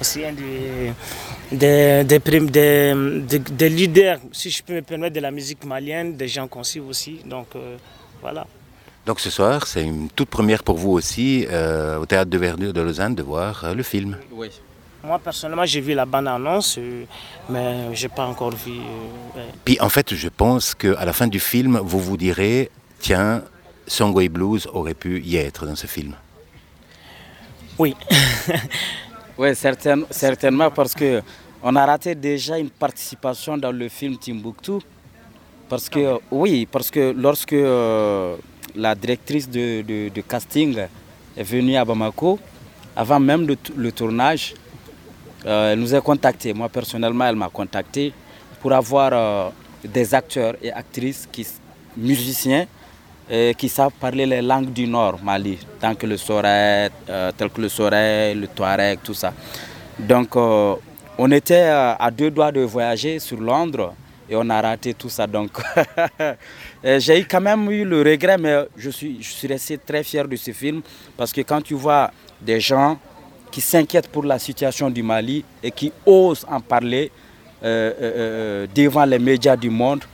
[0.00, 0.92] aussi un des,
[1.52, 2.94] des, des, prim- des,
[3.28, 6.64] des- des leaders, si je peux me permettre, de la musique malienne, des gens qu'on
[6.64, 7.20] suit aussi.
[7.24, 7.76] Donc euh,
[8.20, 8.46] voilà.
[9.06, 12.72] Donc ce soir, c'est une toute première pour vous aussi euh, au Théâtre de Verdure
[12.72, 14.16] de Lausanne de voir euh, le film.
[14.32, 14.50] Oui.
[15.04, 17.04] Moi, personnellement, j'ai vu la bande-annonce, euh,
[17.48, 18.72] mais je n'ai pas encore vu.
[18.72, 19.44] euh, ouais.
[19.64, 23.42] Puis en fait, je pense qu'à la fin du film, vous vous direz, tiens,
[23.86, 26.14] Songway Blues aurait pu y être dans ce film.
[27.78, 27.94] Oui.
[29.38, 31.22] Oui, certain- certainement parce que
[31.62, 34.78] on a raté déjà une participation dans le film Timbuktu.
[35.68, 38.36] Parce que, oui, parce que lorsque euh,
[38.76, 40.78] la directrice de, casting
[41.36, 42.38] est venue à Bamako,
[42.94, 44.54] avant même le, le tournage,
[45.44, 46.54] euh, elle nous a contactés.
[46.54, 48.12] Moi, personnellement, elle m'a contacté
[48.60, 49.48] pour avoir euh,
[49.84, 51.44] des acteurs et actrices, qui,
[51.96, 52.66] musiciens,
[53.58, 57.60] qui savent parler les langues du Nord, Mali, tant que le Soret, euh, tel que
[57.60, 59.32] le Soret, le Touareg, tout ça.
[59.98, 60.74] Donc, euh,
[61.18, 63.94] on était euh, à deux doigts de voyager sur Londres
[64.28, 65.26] et on a raté tout ça.
[65.26, 65.50] Donc,
[66.84, 70.36] j'ai quand même eu le regret, mais je suis, je suis resté très fier de
[70.36, 70.82] ce film
[71.16, 72.10] parce que quand tu vois
[72.40, 72.98] des gens
[73.50, 77.10] qui s'inquiètent pour la situation du Mali et qui osent en parler
[77.64, 80.04] euh, devant les médias du monde,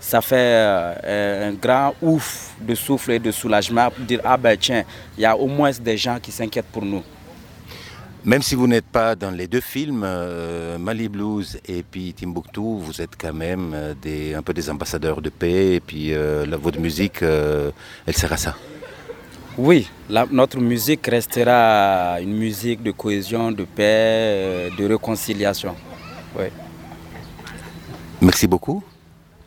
[0.00, 4.56] ça fait euh, un grand ouf de souffle et de soulagement pour dire ah ben
[4.58, 4.84] tiens,
[5.16, 7.02] il y a au moins des gens qui s'inquiètent pour nous.
[8.24, 12.60] Même si vous n'êtes pas dans les deux films, euh, Mali Blues et puis Timbuktu,
[12.60, 16.44] vous êtes quand même euh, des, un peu des ambassadeurs de paix et puis euh,
[16.44, 17.72] la, votre musique, elle
[18.16, 18.56] sert à ça.
[19.56, 25.74] Oui, la- notre musique restera une musique de cohésion, de paix, de réconciliation.
[26.38, 26.46] Oui.
[28.20, 28.82] Merci beaucoup.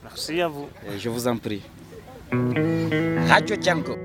[0.09, 0.67] Merci à vous.
[0.87, 1.61] Et je vous en prie.
[2.31, 3.95] Radio Django.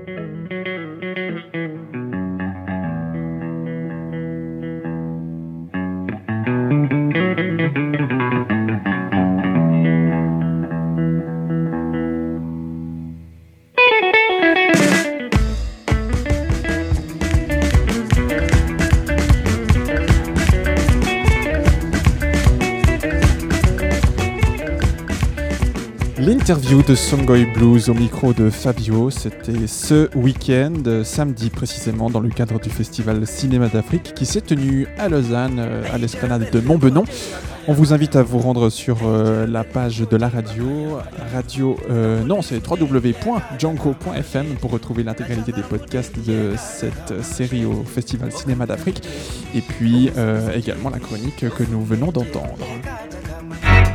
[26.47, 32.29] L'interview de Songoy Blues au micro de Fabio, c'était ce week-end, samedi précisément, dans le
[32.29, 37.03] cadre du festival Cinéma d'Afrique qui s'est tenu à Lausanne, euh, à l'esplanade de Montbenon.
[37.67, 40.99] On vous invite à vous rendre sur euh, la page de la radio,
[41.33, 48.31] radio, euh, non, c'est www.janko.fm pour retrouver l'intégralité des podcasts de cette série au Festival
[48.31, 49.01] Cinéma d'Afrique
[49.55, 50.11] et puis
[50.53, 52.67] également la chronique que nous venons d'entendre.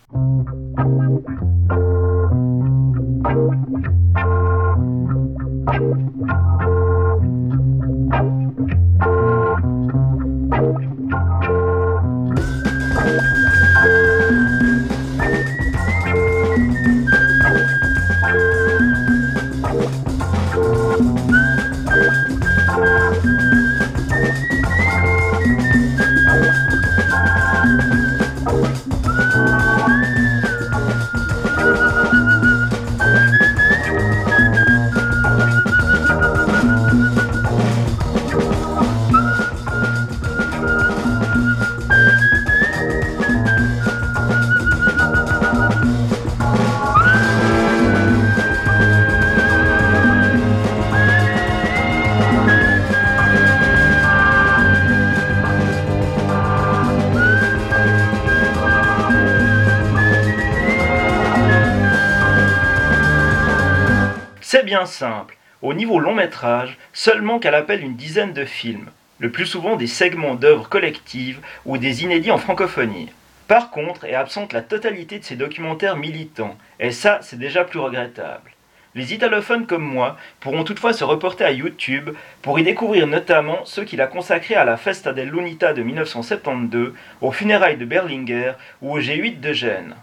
[64.67, 65.39] Bien simple.
[65.63, 68.91] Au niveau long métrage, seulement qu'elle appelle une dizaine de films,
[69.21, 73.09] le plus souvent des segments d'œuvres collectives ou des inédits en francophonie.
[73.49, 77.79] Par contre, est absente la totalité de ces documentaires militants, et ça, c'est déjà plus
[77.79, 78.51] regrettable.
[78.97, 82.11] Les italophones comme moi pourront toutefois se reporter à YouTube
[82.43, 87.33] pour y découvrir notamment ceux qu'il a consacrés à la Festa dell'Unità de 1972, aux
[87.33, 88.53] funérailles de Berlinguer
[88.83, 89.95] ou au G8 de Gênes.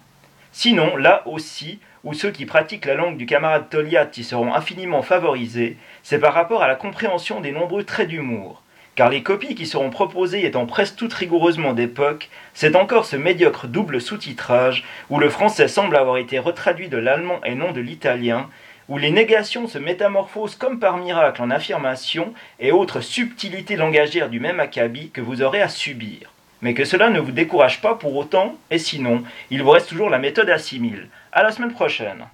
[0.51, 5.77] Sinon, là aussi, où ceux qui pratiquent la langue du camarade Togliatti seront infiniment favorisés,
[6.03, 8.61] c'est par rapport à la compréhension des nombreux traits d'humour.
[8.95, 13.67] Car les copies qui seront proposées étant presque toutes rigoureusement d'époque, c'est encore ce médiocre
[13.67, 18.49] double sous-titrage, où le français semble avoir été retraduit de l'allemand et non de l'italien,
[18.89, 24.39] où les négations se métamorphosent comme par miracle en affirmations et autres subtilités langagières du
[24.39, 26.31] même acabit que vous aurez à subir.
[26.61, 30.09] Mais que cela ne vous décourage pas pour autant, et sinon, il vous reste toujours
[30.09, 31.07] la méthode assimile.
[31.33, 32.25] À la semaine prochaine.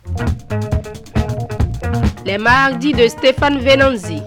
[2.25, 4.21] Les mardis de Stéphane Venanzi.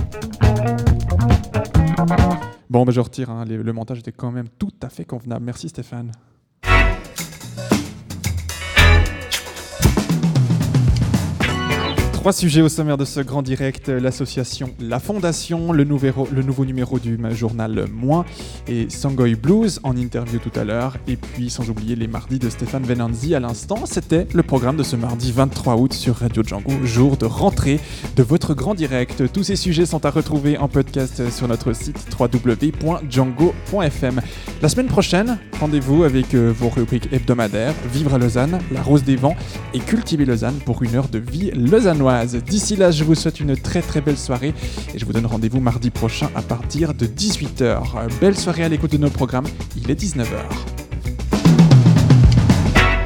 [2.70, 5.44] Bon, ben je retire, hein, les- le montage était quand même tout à fait convenable.
[5.44, 6.10] Merci Stéphane.
[12.22, 17.18] Trois sujets au sommaire de ce grand direct l'association La Fondation, le, nouveau, numéro du
[17.32, 18.24] journal Moins
[18.68, 20.98] et Sangoy Blues en interview tout à l'heure.
[21.08, 23.86] Et puis, sans oublier les mardis de Stéphane Venanzi à l'instant.
[23.86, 27.80] C'était le programme de ce mardi 23 août sur Radio Django, jour de rentrée
[28.14, 29.32] de votre grand direct.
[29.32, 34.20] Tous ces sujets sont à retrouver en podcast sur notre site www.django.fm.
[34.62, 39.16] La semaine prochaine, rendez-vous avec euh, vos rubriques hebdomadaires Vivre à Lausanne, La Rose des
[39.16, 39.34] Vents
[39.74, 42.11] et Cultiver Lausanne pour une heure de vie lausannoise.
[42.46, 44.54] D'ici là, je vous souhaite une très très belle soirée
[44.94, 47.80] et je vous donne rendez-vous mardi prochain à partir de 18h.
[48.20, 49.46] Belle soirée à l'écoute de nos programmes,
[49.76, 50.26] il est 19h.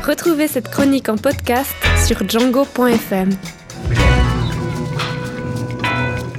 [0.06, 3.30] Retrouvez cette chronique en podcast sur django.fm.